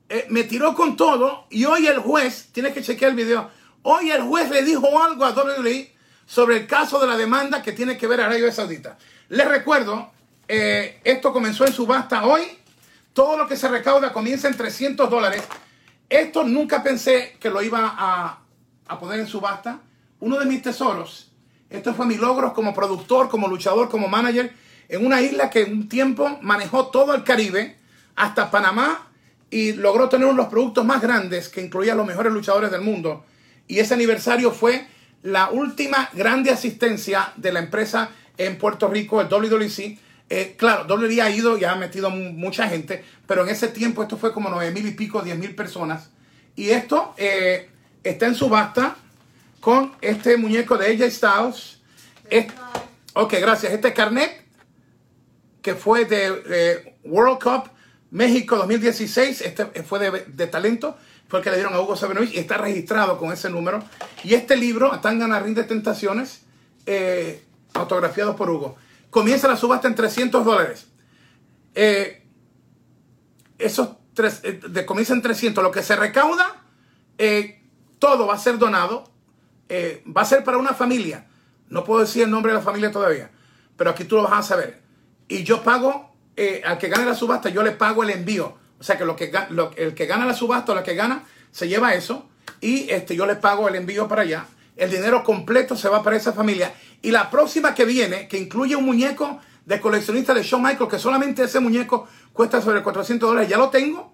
eh, 0.09 0.25
me 0.29 0.43
tiró 0.43 0.75
con 0.75 0.95
todo 0.95 1.47
y 1.49 1.65
hoy 1.65 1.87
el 1.87 1.99
juez, 1.99 2.49
tienes 2.51 2.73
que 2.73 2.81
chequear 2.83 3.11
el 3.11 3.17
video, 3.17 3.49
hoy 3.83 4.11
el 4.11 4.21
juez 4.21 4.49
le 4.49 4.63
dijo 4.63 5.01
algo 5.01 5.25
a 5.25 5.31
WWE 5.31 5.93
sobre 6.25 6.57
el 6.57 6.67
caso 6.67 6.99
de 6.99 7.07
la 7.07 7.17
demanda 7.17 7.61
que 7.61 7.71
tiene 7.71 7.97
que 7.97 8.07
ver 8.07 8.21
a 8.21 8.25
Arabia 8.25 8.51
Saudita. 8.51 8.97
Les 9.29 9.47
recuerdo 9.47 10.11
eh, 10.47 10.99
esto 11.03 11.31
comenzó 11.33 11.65
en 11.65 11.73
subasta 11.73 12.25
hoy. 12.25 12.41
Todo 13.13 13.37
lo 13.37 13.47
que 13.47 13.55
se 13.55 13.67
recauda 13.67 14.11
comienza 14.11 14.47
en 14.47 14.57
300 14.57 15.09
dólares. 15.09 15.43
Esto 16.09 16.43
nunca 16.43 16.83
pensé 16.83 17.37
que 17.39 17.49
lo 17.49 17.61
iba 17.61 17.93
a, 17.95 18.39
a 18.87 18.99
poner 18.99 19.19
en 19.19 19.27
subasta. 19.27 19.79
Uno 20.19 20.39
de 20.39 20.45
mis 20.45 20.61
tesoros. 20.61 21.31
Esto 21.69 21.93
fue 21.93 22.05
mi 22.05 22.15
logro 22.15 22.53
como 22.53 22.73
productor, 22.73 23.29
como 23.29 23.47
luchador, 23.47 23.89
como 23.89 24.07
manager. 24.07 24.53
En 24.89 25.05
una 25.05 25.21
isla 25.21 25.49
que 25.49 25.61
en 25.61 25.73
un 25.73 25.89
tiempo 25.89 26.37
manejó 26.41 26.87
todo 26.87 27.13
el 27.15 27.23
Caribe 27.23 27.77
hasta 28.15 28.51
Panamá 28.51 29.07
y 29.49 29.73
logró 29.73 30.09
tener 30.09 30.25
uno 30.25 30.35
de 30.35 30.43
los 30.43 30.51
productos 30.51 30.83
más 30.83 31.01
grandes 31.01 31.49
que 31.49 31.61
incluía 31.61 31.93
a 31.93 31.95
los 31.95 32.07
mejores 32.07 32.33
luchadores 32.33 32.71
del 32.71 32.81
mundo. 32.81 33.25
Y 33.67 33.79
ese 33.79 33.93
aniversario 33.93 34.51
fue 34.51 34.87
la 35.21 35.49
última 35.51 36.09
grande 36.13 36.51
asistencia 36.51 37.33
de 37.37 37.53
la 37.53 37.59
empresa 37.59 38.09
en 38.37 38.57
Puerto 38.57 38.87
Rico, 38.87 39.21
el 39.21 39.27
WWC, 39.27 39.97
eh, 40.35 40.55
claro, 40.57 40.85
WWE 40.87 41.21
ha 41.21 41.29
ido 41.29 41.57
y 41.57 41.63
ha 41.63 41.75
metido 41.75 42.09
mucha 42.09 42.67
gente, 42.67 43.03
pero 43.27 43.43
en 43.43 43.49
ese 43.49 43.67
tiempo 43.67 44.01
esto 44.01 44.17
fue 44.17 44.33
como 44.33 44.49
9 44.49 44.71
mil 44.71 44.87
y 44.87 44.91
pico, 44.91 45.21
10 45.21 45.37
mil 45.37 45.55
personas. 45.55 46.09
Y 46.55 46.69
esto 46.69 47.13
eh, 47.17 47.69
está 48.03 48.27
en 48.27 48.35
subasta 48.35 48.95
con 49.59 49.93
este 50.01 50.37
muñeco 50.37 50.77
de 50.77 50.87
AJ 50.87 51.11
Styles. 51.11 51.79
ok, 53.13 53.33
gracias. 53.39 53.73
Este 53.73 53.93
carnet 53.93 54.43
que 55.61 55.75
fue 55.75 56.05
de 56.05 56.95
World 57.03 57.41
Cup 57.41 57.69
México 58.13 58.57
2016, 58.57 59.41
este 59.41 59.65
fue 59.81 59.97
de, 60.27 60.47
talento, 60.47 60.95
fue 61.27 61.39
el 61.39 61.43
que 61.43 61.49
le 61.49 61.55
dieron 61.57 61.73
a 61.73 61.79
Hugo 61.79 61.95
Sabinovich 61.95 62.35
y 62.35 62.37
está 62.37 62.57
registrado 62.57 63.17
con 63.17 63.33
ese 63.33 63.49
número. 63.49 63.83
Y 64.23 64.35
este 64.35 64.55
libro, 64.55 64.99
Tangana 64.99 65.39
Rinde 65.39 65.63
Tentaciones, 65.63 66.41
eh, 66.85 67.41
autografiado 67.73 68.35
por 68.35 68.51
Hugo. 68.51 68.77
Comienza 69.13 69.47
la 69.47 69.55
subasta 69.55 69.87
en 69.87 69.93
300 69.93 70.43
dólares. 70.43 70.87
Eh, 71.75 72.25
esos 73.59 73.89
tres, 74.15 74.41
eh, 74.43 74.59
de, 74.67 74.85
comienza 74.87 75.13
en 75.13 75.21
300. 75.21 75.63
Lo 75.63 75.69
que 75.69 75.83
se 75.83 75.95
recauda, 75.95 76.63
eh, 77.19 77.61
todo 77.99 78.25
va 78.25 78.33
a 78.33 78.39
ser 78.39 78.57
donado. 78.57 79.13
va 79.69 80.21
a 80.21 80.25
ser 80.25 80.43
para 80.43 80.57
una 80.57 80.73
familia. 80.73 81.27
No 81.69 81.83
puedo 81.83 82.01
decir 82.01 82.23
el 82.23 82.31
nombre 82.31 82.51
de 82.51 82.57
la 82.57 82.63
familia 82.63 82.91
todavía, 82.91 83.29
pero 83.77 83.91
aquí 83.91 84.03
tú 84.03 84.15
lo 84.15 84.23
vas 84.23 84.33
a 84.33 84.41
saber. 84.41 84.81
Y 85.27 85.43
yo 85.43 85.61
pago, 85.61 86.15
al 86.65 86.77
que 86.79 86.89
gane 86.89 87.05
la 87.05 87.15
subasta, 87.15 87.49
yo 87.49 87.61
le 87.61 87.71
pago 87.71 88.01
el 88.03 88.09
envío. 88.09 88.57
O 88.79 88.83
sea 88.83 88.97
que, 88.97 89.05
lo 89.05 89.15
que 89.15 89.31
el 89.77 89.93
que 89.93 90.05
gana 90.07 90.25
la 90.25 90.33
subasta 90.33 90.71
o 90.71 90.75
la 90.75 90.83
que 90.83 90.95
gana, 90.95 91.23
se 91.51 91.67
lleva 91.67 91.93
eso. 91.93 92.27
Y 92.61 92.89
este, 92.89 93.15
yo 93.15 93.27
le 93.27 93.35
pago 93.35 93.67
el 93.67 93.75
envío 93.75 94.07
para 94.07 94.23
allá. 94.23 94.47
El 94.75 94.89
dinero 94.89 95.23
completo 95.23 95.75
se 95.75 95.89
va 95.89 96.03
para 96.03 96.17
esa 96.17 96.33
familia. 96.33 96.73
Y 97.01 97.11
la 97.11 97.29
próxima 97.29 97.75
que 97.75 97.85
viene, 97.85 98.27
que 98.27 98.37
incluye 98.37 98.75
un 98.75 98.85
muñeco 98.85 99.39
de 99.65 99.79
coleccionista 99.79 100.33
de 100.33 100.43
Shawn 100.43 100.63
Michaels, 100.63 100.91
que 100.91 100.99
solamente 100.99 101.43
ese 101.43 101.59
muñeco 101.59 102.07
cuesta 102.33 102.61
sobre 102.61 102.81
400 102.81 103.29
dólares, 103.29 103.49
ya 103.49 103.57
lo 103.57 103.69
tengo, 103.69 104.13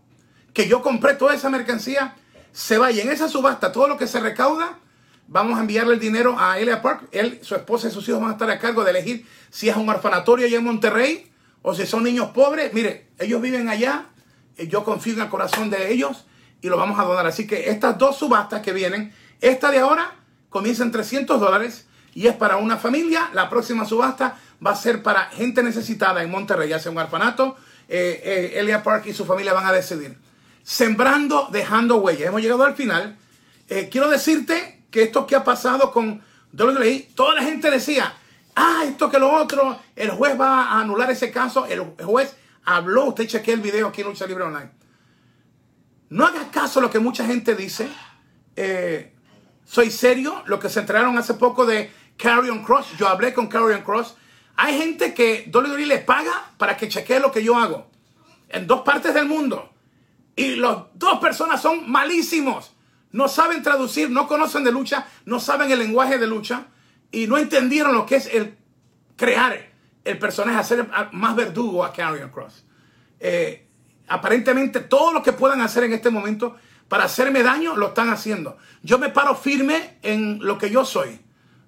que 0.53 0.67
yo 0.67 0.81
compré 0.81 1.13
toda 1.13 1.33
esa 1.33 1.49
mercancía, 1.49 2.15
se 2.51 2.77
va 2.77 2.91
y 2.91 2.99
en 2.99 3.09
esa 3.09 3.29
subasta 3.29 3.71
todo 3.71 3.87
lo 3.87 3.97
que 3.97 4.07
se 4.07 4.19
recauda, 4.19 4.79
vamos 5.27 5.57
a 5.57 5.61
enviarle 5.61 5.93
el 5.93 5.99
dinero 5.99 6.35
a 6.37 6.59
Elia 6.59 6.81
Park. 6.81 7.07
Él, 7.11 7.39
su 7.41 7.55
esposa 7.55 7.87
y 7.87 7.91
sus 7.91 8.07
hijos 8.09 8.19
van 8.19 8.31
a 8.31 8.33
estar 8.33 8.49
a 8.49 8.59
cargo 8.59 8.83
de 8.83 8.91
elegir 8.91 9.25
si 9.49 9.69
es 9.69 9.75
un 9.75 9.87
orfanatorio 9.87 10.45
allá 10.45 10.57
en 10.57 10.63
Monterrey 10.63 11.31
o 11.61 11.73
si 11.73 11.85
son 11.85 12.03
niños 12.03 12.31
pobres. 12.31 12.73
Mire, 12.73 13.09
ellos 13.19 13.41
viven 13.41 13.69
allá, 13.69 14.07
eh, 14.57 14.67
yo 14.67 14.83
confío 14.83 15.13
en 15.13 15.21
el 15.21 15.29
corazón 15.29 15.69
de 15.69 15.91
ellos 15.91 16.25
y 16.61 16.67
lo 16.67 16.77
vamos 16.77 16.99
a 16.99 17.03
donar. 17.03 17.25
Así 17.27 17.47
que 17.47 17.69
estas 17.69 17.97
dos 17.97 18.17
subastas 18.17 18.61
que 18.61 18.73
vienen, 18.73 19.13
esta 19.39 19.71
de 19.71 19.79
ahora 19.79 20.15
comienza 20.49 20.83
en 20.83 20.91
300 20.91 21.39
dólares 21.39 21.85
y 22.13 22.27
es 22.27 22.35
para 22.35 22.57
una 22.57 22.77
familia. 22.77 23.29
La 23.33 23.49
próxima 23.49 23.85
subasta 23.85 24.37
va 24.65 24.71
a 24.71 24.75
ser 24.75 25.03
para 25.03 25.25
gente 25.25 25.63
necesitada 25.63 26.23
en 26.23 26.31
Monterrey, 26.31 26.69
ya 26.69 26.81
un 26.89 26.97
orfanato. 26.97 27.55
Eh, 27.87 28.21
eh, 28.23 28.59
Elia 28.59 28.83
Park 28.83 29.07
y 29.07 29.13
su 29.13 29.25
familia 29.25 29.53
van 29.53 29.65
a 29.65 29.71
decidir. 29.71 30.17
Sembrando, 30.63 31.49
dejando 31.51 31.97
huellas. 31.97 32.27
Hemos 32.27 32.41
llegado 32.41 32.63
al 32.63 32.75
final. 32.75 33.17
Eh, 33.67 33.89
quiero 33.91 34.09
decirte 34.09 34.83
que 34.91 35.03
esto 35.03 35.25
que 35.25 35.35
ha 35.35 35.43
pasado 35.43 35.91
con 35.91 36.21
WWE, 36.53 37.09
toda 37.15 37.35
la 37.35 37.43
gente 37.43 37.69
decía, 37.69 38.13
ah, 38.55 38.83
esto 38.85 39.09
que 39.09 39.19
lo 39.19 39.31
otro, 39.31 39.79
el 39.95 40.11
juez 40.11 40.39
va 40.39 40.65
a 40.65 40.81
anular 40.81 41.09
ese 41.09 41.31
caso. 41.31 41.65
El 41.65 41.81
juez 42.03 42.35
habló, 42.65 43.05
usted 43.05 43.27
chequea 43.27 43.55
el 43.55 43.61
video 43.61 43.87
aquí 43.87 44.01
en 44.01 44.07
Lucha 44.07 44.27
Libre 44.27 44.43
Online. 44.43 44.71
No 46.09 46.25
haga 46.25 46.49
caso 46.51 46.79
a 46.79 46.83
lo 46.83 46.89
que 46.89 46.99
mucha 46.99 47.25
gente 47.25 47.55
dice. 47.55 47.87
Soy 49.69 49.91
serio, 49.91 50.41
lo 50.47 50.59
que 50.59 50.67
se 50.67 50.79
enteraron 50.79 51.15
hace 51.19 51.35
poco 51.35 51.63
de 51.63 51.91
Carrion 52.17 52.63
Cross. 52.63 52.97
Yo 52.97 53.07
hablé 53.07 53.35
con 53.35 53.45
Carrion 53.45 53.83
Cross. 53.83 54.15
Hay 54.55 54.75
gente 54.75 55.13
que 55.13 55.47
WWE 55.53 55.85
le 55.85 55.99
paga 55.99 56.53
para 56.57 56.75
que 56.75 56.89
chequee 56.89 57.19
lo 57.19 57.31
que 57.31 57.43
yo 57.43 57.55
hago. 57.55 57.87
En 58.49 58.65
dos 58.65 58.81
partes 58.81 59.13
del 59.13 59.27
mundo. 59.27 59.71
Y 60.35 60.55
las 60.55 60.75
dos 60.95 61.19
personas 61.19 61.61
son 61.61 61.87
malísimos. 61.87 62.73
No 63.11 63.27
saben 63.27 63.61
traducir, 63.61 64.09
no 64.09 64.27
conocen 64.27 64.63
de 64.63 64.71
lucha, 64.71 65.05
no 65.25 65.39
saben 65.39 65.69
el 65.69 65.77
lenguaje 65.77 66.17
de 66.17 66.25
lucha. 66.25 66.65
Y 67.11 67.27
no 67.27 67.37
entendieron 67.37 67.93
lo 67.93 68.07
que 68.07 68.15
es 68.15 68.25
el 68.25 68.57
crear 69.17 69.69
el 70.03 70.17
personaje, 70.17 70.57
hacer 70.57 70.89
más 71.11 71.35
verdugo 71.35 71.85
a 71.85 71.93
Carrion 71.93 72.31
Cross. 72.31 72.65
Eh, 73.19 73.67
aparentemente 74.07 74.79
todo 74.79 75.13
lo 75.13 75.21
que 75.21 75.33
puedan 75.33 75.61
hacer 75.61 75.83
en 75.83 75.93
este 75.93 76.09
momento 76.09 76.55
para 76.89 77.05
hacerme 77.05 77.43
daño 77.43 77.75
lo 77.75 77.89
están 77.89 78.09
haciendo. 78.09 78.57
Yo 78.83 78.99
me 78.99 79.09
paro 79.09 79.35
firme 79.35 79.97
en 80.01 80.39
lo 80.41 80.57
que 80.57 80.69
yo 80.69 80.83
soy. 80.83 81.21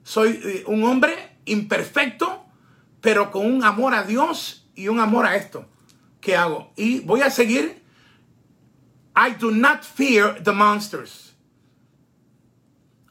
Soy 0.03 0.41
eh, 0.43 0.63
un 0.67 0.83
hombre 0.83 1.37
imperfecto, 1.45 2.45
pero 2.99 3.31
con 3.31 3.45
un 3.45 3.63
amor 3.63 3.93
a 3.93 4.03
Dios 4.03 4.67
y 4.75 4.87
un 4.87 4.99
amor 4.99 5.25
a 5.25 5.35
esto 5.35 5.67
que 6.19 6.35
hago. 6.35 6.73
Y 6.75 7.01
voy 7.01 7.21
a 7.21 7.29
seguir. 7.29 7.81
I 9.15 9.35
do 9.39 9.51
not 9.51 9.83
fear 9.83 10.41
the 10.41 10.53
monsters. 10.53 11.33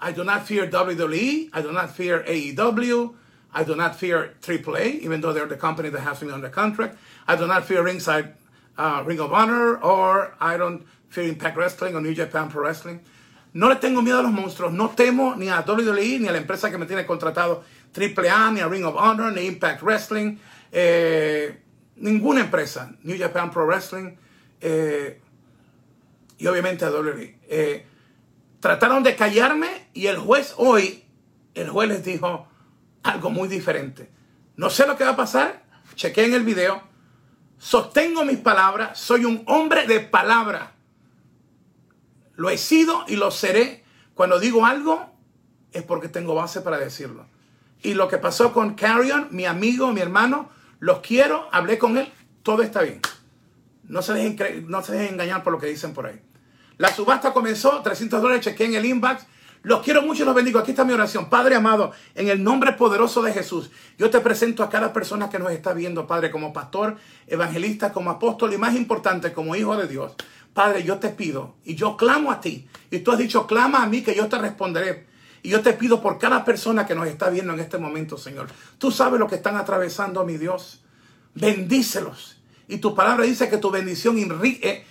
I 0.01 0.13
do 0.13 0.25
not 0.25 0.47
fear 0.47 0.67
WWE. 0.67 1.51
I 1.53 1.63
do 1.63 1.73
not 1.73 1.95
fear 1.95 2.25
AEW. 2.27 3.15
I 3.53 3.65
do 3.65 3.77
not 3.77 3.97
fear 3.97 4.35
AAA, 4.41 5.01
even 5.01 5.21
though 5.21 5.33
they're 5.33 5.47
the 5.47 5.57
company 5.57 5.91
that 5.91 6.01
has 6.01 6.23
me 6.23 6.33
under 6.33 6.49
contract. 6.49 6.97
I 7.29 7.37
do 7.37 7.47
not 7.47 7.65
fear 7.65 7.83
Ringside 7.83 8.35
uh, 8.79 9.03
Ring 9.05 9.21
of 9.21 9.33
Honor, 9.33 9.77
or 9.77 10.35
I 10.41 10.57
don't 10.57 10.87
fear 11.11 11.27
Impact 11.27 11.57
Wrestling 11.57 11.95
or 11.95 12.01
New 12.01 12.15
Japan 12.15 12.49
Pro 12.49 12.63
Wrestling. 12.63 13.01
No 13.53 13.69
le 13.69 13.77
tengo 13.77 14.01
miedo 14.01 14.21
a 14.21 14.23
los 14.23 14.33
monstruos. 14.33 14.73
No 14.73 14.91
temo 14.91 15.35
ni 15.37 15.49
a 15.49 15.61
WWE, 15.67 16.21
ni 16.21 16.29
a 16.29 16.33
la 16.33 16.39
empresa 16.39 16.71
que 16.71 16.79
me 16.79 16.87
tiene 16.87 17.05
contratado 17.05 17.65
AAA, 17.95 18.53
ni 18.53 18.61
a 18.61 18.69
Ring 18.69 18.85
of 18.85 18.95
Honor, 18.97 19.33
ni 19.33 19.43
Impact 19.47 19.83
Wrestling. 19.83 20.37
Eh, 20.71 21.61
ninguna 21.97 22.41
empresa. 22.41 22.93
New 23.03 23.19
Japan 23.19 23.51
Pro 23.51 23.67
Wrestling. 23.67 24.17
Eh, 24.61 25.21
y 26.39 26.47
obviamente 26.47 26.85
a 26.85 26.91
WWE. 26.91 27.39
Eh, 27.49 27.87
trataron 28.61 29.03
de 29.03 29.17
callarme 29.17 29.89
y 29.93 30.07
el 30.07 30.17
juez 30.17 30.55
hoy, 30.57 31.05
el 31.55 31.69
juez 31.69 31.89
les 31.89 32.05
dijo 32.05 32.47
algo 33.03 33.31
muy 33.31 33.49
diferente. 33.49 34.11
No 34.57 34.71
sé 34.71 34.87
lo 34.87 34.97
que 34.97 35.05
va 35.05 35.11
a 35.11 35.17
pasar. 35.17 35.65
Chequé 35.97 36.25
en 36.25 36.35
el 36.35 36.45
video. 36.45 36.83
Sostengo 37.59 38.25
mis 38.25 38.39
palabras. 38.39 38.99
Soy 38.99 39.25
un 39.25 39.43
hombre 39.47 39.87
de 39.87 40.01
palabra. 40.01 40.73
Lo 42.41 42.49
he 42.49 42.57
sido 42.57 43.05
y 43.07 43.17
lo 43.17 43.31
seré. 43.31 43.85
Cuando 44.15 44.41
digo 44.41 44.65
algo 44.65 45.13
es 45.73 45.83
porque 45.83 46.09
tengo 46.09 46.35
base 46.35 46.63
para 46.63 46.79
decirlo. 46.79 47.27
Y 47.83 47.93
lo 47.93 48.09
que 48.09 48.17
pasó 48.17 48.55
con 48.55 48.77
Carrion, 48.77 49.29
mi 49.31 49.45
amigo, 49.45 49.93
mi 49.93 50.01
hermano, 50.01 50.49
los 50.79 51.01
quiero, 51.01 51.51
hablé 51.53 51.77
con 51.77 51.99
él, 51.99 52.11
todo 52.43 52.63
está 52.63 52.81
bien. 52.81 53.03
No 53.85 54.01
se 54.01 54.15
dejen, 54.15 54.71
no 54.71 54.83
se 54.83 54.93
dejen 54.93 55.13
engañar 55.13 55.43
por 55.43 55.53
lo 55.53 55.59
que 55.59 55.67
dicen 55.67 55.93
por 55.93 56.07
ahí. 56.07 56.19
La 56.79 56.89
subasta 56.89 57.35
comenzó, 57.35 57.83
300 57.83 58.23
dólares, 58.23 58.43
chequé 58.43 58.65
en 58.65 58.75
el 58.75 58.87
inbox. 58.87 59.27
Los 59.63 59.83
quiero 59.83 60.01
mucho 60.01 60.23
y 60.23 60.25
los 60.25 60.35
bendigo. 60.35 60.59
Aquí 60.59 60.71
está 60.71 60.87
mi 60.87 60.95
oración. 60.95 61.29
Padre 61.29 61.57
amado, 61.57 61.93
en 62.15 62.29
el 62.29 62.43
nombre 62.43 62.73
poderoso 62.73 63.21
de 63.21 63.35
Jesús, 63.35 63.71
yo 63.99 64.09
te 64.09 64.21
presento 64.21 64.63
a 64.63 64.71
cada 64.71 64.95
persona 64.95 65.29
que 65.29 65.39
nos 65.39 65.53
está 65.53 65.75
viendo, 65.75 66.07
Padre, 66.07 66.31
como 66.31 66.55
pastor, 66.55 66.97
evangelista, 67.27 67.93
como 67.93 68.09
apóstol 68.09 68.55
y 68.55 68.57
más 68.57 68.75
importante, 68.75 69.35
como 69.35 69.55
hijo 69.57 69.77
de 69.77 69.87
Dios. 69.87 70.17
Padre, 70.53 70.83
yo 70.83 70.99
te 70.99 71.11
pido 71.11 71.57
y 71.65 71.75
yo 71.75 71.97
clamo 71.97 72.33
a 72.33 72.41
ti. 72.41 72.69
Y 72.91 73.01
tú 73.01 73.13
has 73.13 73.19
dicho, 73.19 73.47
clama 73.47 73.83
a 73.83 73.87
mí 73.87 74.03
que 74.03 74.15
yo 74.15 74.29
te 74.29 74.39
responderé. 74.39 75.07
Y 75.43 75.51
yo 75.51 75.63
te 75.63 75.73
pido 75.73 76.03
por 76.03 76.19
cada 76.19 76.45
persona 76.45 76.87
que 76.87 76.95
nos 76.95 77.07
está 77.07 77.31
viendo 77.31 77.53
en 77.53 77.61
este 77.61 77.79
momento, 77.79 78.19
Señor. 78.19 78.49
Tú 78.79 78.91
sabes 78.91 79.19
lo 79.19 79.27
que 79.27 79.37
están 79.37 79.57
atravesando, 79.57 80.25
mi 80.25 80.37
Dios. 80.37 80.83
Bendícelos. 81.35 82.41
Y 82.69 82.79
tu 82.79 82.95
palabra 82.95 83.25
dice 83.25 83.49
que 83.49 83.57
tu 83.57 83.71
bendición, 83.71 84.19
eh, 84.19 84.85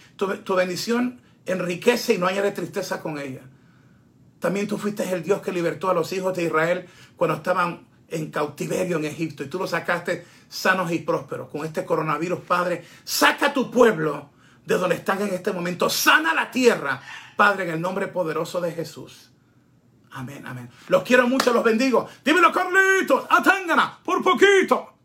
enriquece 1.45 2.13
y 2.13 2.17
no 2.17 2.28
haya 2.28 2.41
de 2.41 2.52
tristeza 2.52 3.02
con 3.02 3.19
ella. 3.19 3.41
También 4.39 4.67
tú 4.67 4.78
fuiste 4.78 5.04
el 5.13 5.24
Dios 5.24 5.41
que 5.41 5.52
libertó 5.52 5.89
a 5.89 5.93
los 5.93 6.12
hijos 6.13 6.36
de 6.36 6.43
Israel 6.43 6.88
cuando 7.15 7.38
estaban 7.38 7.88
en 8.08 8.32
cautiverio 8.32 8.98
en 8.98 9.06
Egipto 9.06 9.43
y 9.43 9.48
tú 9.48 9.60
los 9.60 9.69
sacaste 9.69 10.26
sanos 10.48 10.91
y 10.91 11.00
prósperos. 11.00 11.50
Con 11.50 11.65
este 11.65 11.86
coronavirus, 11.86 12.39
Padre, 12.39 12.84
saca 13.04 13.48
a 13.48 13.54
tu 13.54 13.69
pueblo 13.69 14.30
de 14.69 14.77
donde 14.77 14.95
están 14.95 15.19
en 15.23 15.34
este 15.34 15.51
momento. 15.51 15.89
Sana 15.89 16.32
la 16.32 16.51
tierra, 16.51 17.01
Padre, 17.36 17.63
en 17.63 17.71
el 17.71 17.82
nombre 17.82 18.08
poderoso 18.08 18.62
de 18.62 18.71
Jesús. 18.71 19.32
Amén, 20.12 20.45
amén. 20.45 20.69
Los 20.89 21.01
quiero 21.01 21.27
mucho, 21.27 21.51
los 21.51 21.63
bendigo. 21.63 22.08
Dímelo, 22.23 22.51
Carlitos, 22.51 23.25
a 23.29 23.99
por 24.03 24.23
poquito. 24.23 24.99